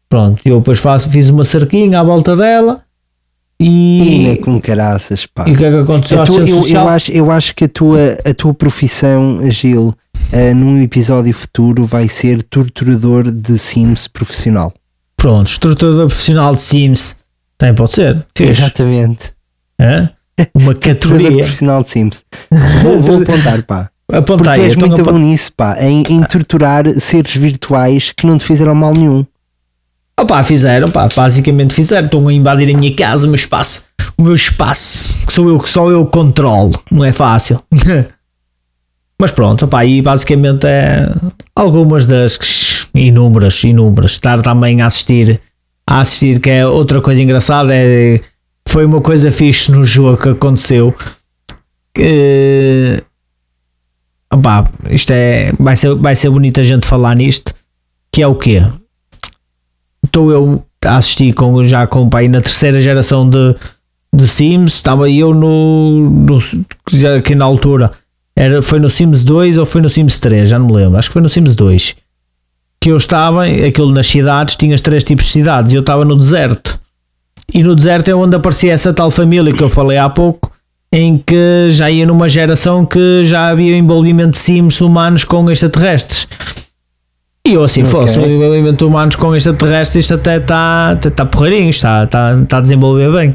[0.08, 2.83] Pronto, eu depois faço, fiz uma cerquinha à volta dela
[3.64, 4.36] e.
[4.42, 5.44] Com caraças, pá.
[5.48, 6.24] E o que é que aconteceu?
[6.24, 9.88] Tua, eu, eu, acho, eu acho que a tua, a tua profissão, Gil,
[10.32, 14.72] uh, num episódio futuro vai ser torturador de Sims profissional.
[15.16, 17.18] Pronto, torturador profissional de Sims.
[17.56, 18.26] Também pode ser.
[18.38, 19.32] Exatamente.
[19.80, 20.10] Hã?
[20.54, 21.44] Uma categoria.
[21.44, 22.24] profissional de Sims.
[22.82, 23.90] Vou, vou apontar, pá.
[24.12, 28.44] Aponta Porque és muito bom nisso, pá, em, em torturar seres virtuais que não te
[28.44, 29.24] fizeram mal nenhum.
[30.18, 32.06] Opa, fizeram, pá, basicamente fizeram.
[32.06, 33.84] Estão a invadir a minha casa, o meu espaço,
[34.16, 36.80] o meu espaço, que sou eu que só eu controlo.
[36.90, 37.60] Não é fácil.
[39.20, 41.06] Mas pronto, opa, e basicamente é
[41.54, 42.38] algumas das
[42.94, 44.12] inúmeras, inúmeras.
[44.12, 45.40] Estar também a assistir,
[45.86, 48.20] a assistir, que é outra coisa engraçada, é
[48.66, 50.94] foi uma coisa fixe no jogo que aconteceu.
[51.96, 53.04] Uh,
[54.32, 55.52] opá, isto é.
[55.58, 57.54] Vai ser, vai ser bonito a gente falar nisto.
[58.10, 58.62] Que é o quê?
[60.14, 63.56] Estou eu a assistir com, já com pai na terceira geração de,
[64.14, 64.74] de Sims.
[64.74, 66.38] Estava eu no, no.
[66.92, 67.90] Já aqui na altura.
[68.36, 70.48] Era, foi no Sims 2 ou foi no Sims 3?
[70.48, 70.96] Já não me lembro.
[70.96, 71.96] Acho que foi no Sims 2.
[72.80, 76.14] Que eu estava, aquilo nas cidades, tinha três tipos de cidades e eu estava no
[76.14, 76.78] deserto.
[77.52, 80.52] E no deserto é onde aparecia essa tal família que eu falei há pouco,
[80.92, 86.28] em que já ia numa geração que já havia envolvimento de sims humanos com extraterrestres.
[87.46, 87.92] E eu assim, okay.
[87.92, 92.34] fosse, o envolvimento de humanos com extraterrestres, isto até está tá, tá porreirinho, está, está,
[92.40, 93.34] está a desenvolver bem.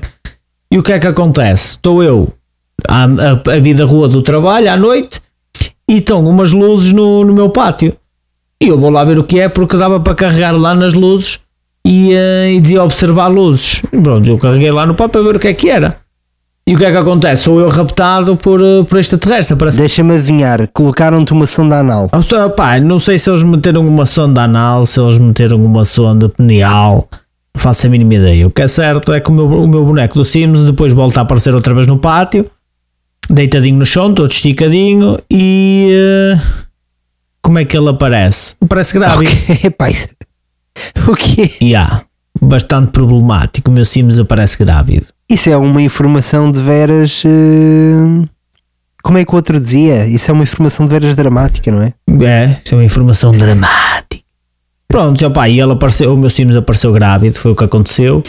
[0.71, 1.75] E o que é que acontece?
[1.75, 2.33] Estou eu
[2.87, 5.21] a, a, a vida rua do trabalho à noite
[5.87, 7.95] e estão umas luzes no, no meu pátio.
[8.61, 11.39] E eu vou lá ver o que é, porque dava para carregar lá nas luzes
[11.85, 13.81] e, uh, e dizia observar luzes.
[14.03, 15.97] Pronto, eu carreguei lá no pau para ver o que é que era.
[16.69, 17.45] E o que é que acontece?
[17.45, 19.57] Sou eu raptado por, uh, por extraterrestre.
[19.57, 19.79] Parece...
[19.79, 22.11] Deixa-me adivinhar, colocaram-te uma sonda anal.
[22.13, 26.29] Oh, pá, não sei se eles meteram uma sonda anal, se eles meteram uma sonda
[26.29, 27.09] penial.
[27.55, 28.45] Não faço a mínima ideia.
[28.45, 31.21] O que é certo é que o meu, o meu boneco do Sims depois volta
[31.21, 32.47] a aparecer outra vez no pátio,
[33.27, 35.89] deitadinho no chão, todo esticadinho e.
[36.37, 36.39] Uh,
[37.41, 38.55] como é que ele aparece?
[38.69, 39.31] Parece grávido.
[39.31, 39.87] Okay, pá,
[41.07, 41.51] O quê?
[41.63, 42.03] Yeah,
[42.39, 43.71] bastante problemático.
[43.71, 45.07] O meu Sims aparece grávido.
[45.29, 47.23] Isso é uma informação de veras.
[47.23, 48.27] Uh...
[49.03, 50.07] Como é que o outro dizia?
[50.07, 51.93] Isso é uma informação de veras dramática, não é?
[52.25, 54.23] É, isso é uma informação dramática.
[54.87, 58.23] Pronto, opa, e ele apareceu, o meu Sims apareceu grávido, foi o que aconteceu.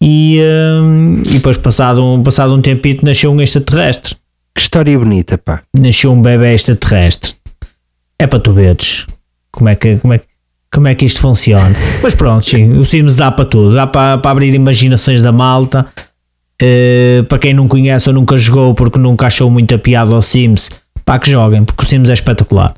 [0.00, 4.14] E, uh, e depois, passado um, passado um tempito, nasceu um extraterrestre.
[4.54, 5.62] Que história bonita, pá.
[5.76, 7.34] Nasceu um bebê extraterrestre.
[8.18, 9.06] É para tu veres
[9.50, 10.20] como é que, como é
[10.72, 11.76] como é que isto funciona.
[12.02, 15.86] Mas pronto, sim, o Sims dá para tudo, dá para, para abrir imaginações da malta.
[16.62, 20.70] Uh, para quem não conhece ou nunca jogou porque nunca achou muita piada ao Sims,
[21.04, 22.74] para que joguem, porque o Sims é espetacular.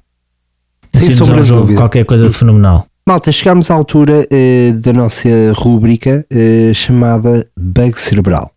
[0.95, 1.80] O Sem Sims é um jogo, dúvida.
[1.80, 2.87] qualquer coisa de fenomenal.
[3.07, 8.51] Malta, chegamos à altura uh, da nossa rúbrica uh, chamada Bug Cerebral.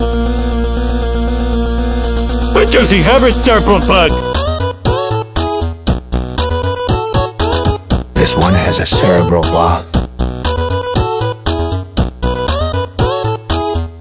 [2.53, 4.11] What does he have a cerebral bug?
[8.13, 9.83] This one has a cerebral ball.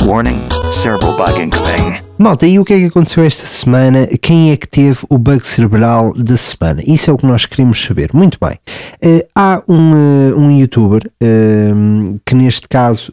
[0.06, 2.00] Warning, cerebral bug incoming.
[2.18, 4.06] Malta, e o que é que aconteceu esta semana?
[4.20, 6.82] Quem é que teve o bug cerebral da semana?
[6.86, 8.10] Isso é o que nós queremos saber.
[8.14, 8.58] Muito bem.
[9.04, 13.12] Uh, há um, uh, um youtuber uh, que, neste caso,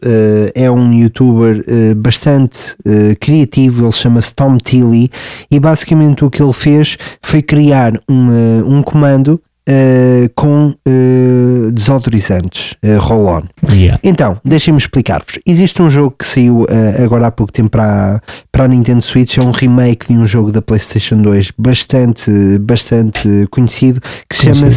[0.56, 1.64] é um youtuber
[1.97, 2.76] bastante
[3.20, 3.86] criativo.
[3.86, 5.10] Ele chama-se Tom Tilly
[5.51, 12.76] e basicamente o que ele fez foi criar um, um comando Uh, com uh, desodorizantes
[12.84, 13.43] uh, roll-on.
[13.72, 13.97] Yeah.
[14.03, 15.39] Então, deixem-me explicar-vos.
[15.45, 16.66] Existe um jogo que saiu
[17.01, 20.51] agora há pouco tempo para, para a Nintendo Switch, é um remake de um jogo
[20.51, 24.70] da PlayStation 2 bastante, bastante conhecido que, chama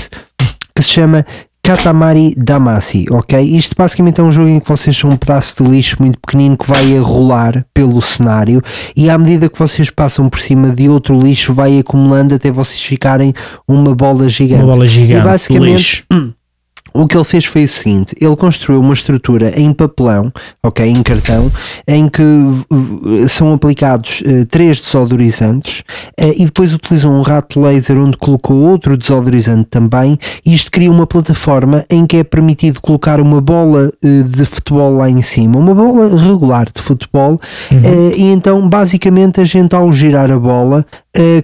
[0.74, 1.26] que se chama
[1.67, 3.41] Katamari Damacy, ok?
[3.41, 6.57] Isto basicamente é um jogo em que vocês são um pedaço de lixo muito pequenino
[6.57, 8.62] que vai a rolar pelo cenário
[8.97, 12.81] e à medida que vocês passam por cima de outro lixo vai acumulando até vocês
[12.81, 13.35] ficarem
[13.67, 14.62] uma bola gigante.
[14.62, 16.05] Uma bola gigante, e basicamente, lixo.
[16.97, 20.33] O que ele fez foi o seguinte: ele construiu uma estrutura em papelão,
[20.63, 21.51] ok, em cartão,
[21.87, 25.81] em que uh, são aplicados uh, três desodorizantes
[26.21, 30.19] uh, e depois utilizou um rato laser onde colocou outro desodorizante também.
[30.45, 34.97] E isto cria uma plataforma em que é permitido colocar uma bola uh, de futebol
[34.97, 37.41] lá em cima, uma bola regular de futebol,
[37.71, 37.77] uhum.
[37.79, 40.85] Uh, e então basicamente a gente ao girar a bola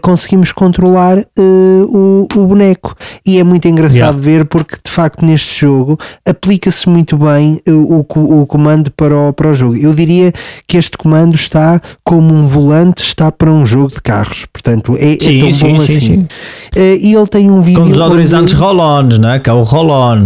[0.02, 2.94] conseguimos controlar o, o, boneco.
[3.24, 4.18] E é muito engraçado yeah.
[4.18, 9.14] ver porque de facto neste neste jogo aplica-se muito bem o, o, o, comando para
[9.14, 9.76] o, para o jogo.
[9.76, 10.32] Eu diria
[10.66, 14.46] que este comando está como um volante, está para um jogo de carros.
[14.52, 16.00] Portanto, é, sim, é tão sim, bom sim, assim.
[16.00, 16.28] Sim.
[16.76, 17.82] Uh, e ele tem um vídeo.
[17.82, 19.38] Com os autorizantes roll-ons, né?
[19.38, 20.24] que é o roll-on.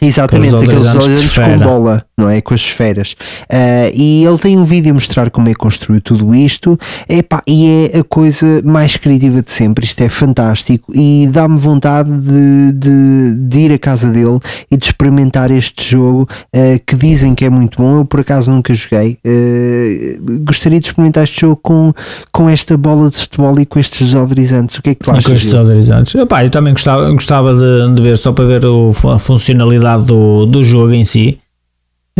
[0.00, 2.40] Exatamente, aqueles olhos com bola, não é?
[2.40, 3.12] Com as esferas.
[3.42, 6.78] Uh, e ele tem um vídeo a mostrar como é que construiu tudo isto.
[7.08, 9.84] Epá, e é a coisa mais criativa de sempre.
[9.84, 14.38] Isto é fantástico e dá-me vontade de, de, de, ir à casa dele
[14.70, 17.98] e de experimentar este jogo uh, que dizem que é muito bom.
[17.98, 19.18] Eu por acaso nunca joguei.
[19.26, 21.92] Uh, gostaria de experimentar este jogo com,
[22.30, 24.76] com esta bola de futebol e com estes desodorizantes.
[24.78, 25.24] O que é que tu achas?
[25.24, 26.14] Com estes desodorizantes.
[26.14, 30.46] Epá, eu também gostava, gostava de, de ver só para ver o, a funcionalidade do,
[30.46, 31.41] do jogo em si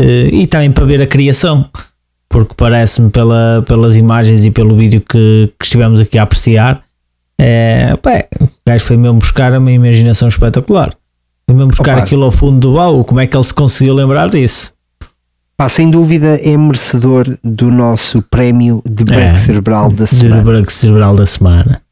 [0.00, 1.68] e também para ver a criação,
[2.28, 6.82] porque parece-me pela, pelas imagens e pelo vídeo que, que estivemos aqui a apreciar,
[7.38, 10.94] é, pá, o gajo foi mesmo buscar uma imaginação espetacular.
[11.46, 12.04] Foi mesmo buscar Opa.
[12.04, 13.04] aquilo ao fundo do baú.
[13.04, 14.72] Como é que ele se conseguiu lembrar disso?
[15.56, 20.36] Pá, sem dúvida é merecedor do nosso prémio de break é, cerebral da semana.
[20.36, 21.82] De break cerebral da semana.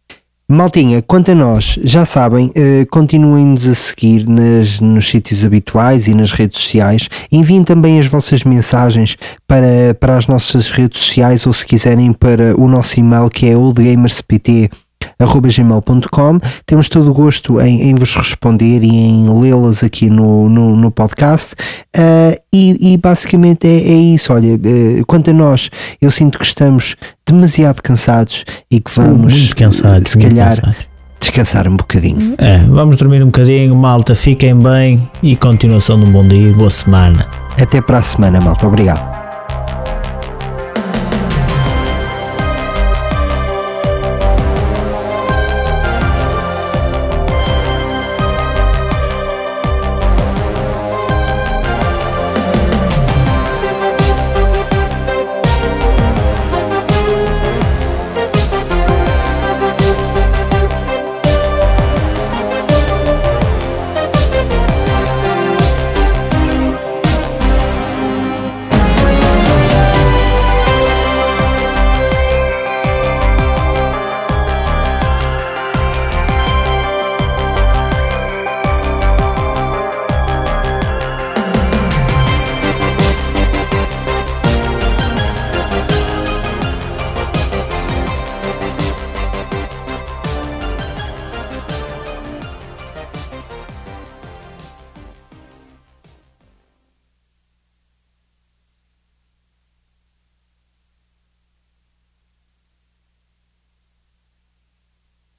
[0.53, 6.15] Maltinha, quanto a nós, já sabem, eh, continuem-nos a seguir nas, nos sítios habituais e
[6.15, 7.09] nas redes sociais.
[7.31, 12.61] Enviem também as vossas mensagens para, para as nossas redes sociais ou se quiserem para
[12.61, 16.41] o nosso e-mail que é oldgamerspt.com gmail.com.
[16.67, 20.91] Temos todo o gosto em, em, vos responder e em lê-las aqui no, no, no
[20.91, 21.55] podcast.
[21.97, 24.33] Uh, e, e, basicamente é, é isso.
[24.33, 25.71] Olha, uh, quanto a nós,
[26.01, 26.97] eu sinto que estamos
[27.27, 30.87] demasiado cansados e que vamos, muito cansados, se calhar, cansados.
[31.21, 32.35] descansar um bocadinho.
[32.39, 34.15] É, vamos dormir um bocadinho, malta.
[34.15, 37.27] Fiquem bem e continuação de um bom dia e boa semana.
[37.61, 38.67] Até para a semana, malta.
[38.67, 39.20] Obrigado.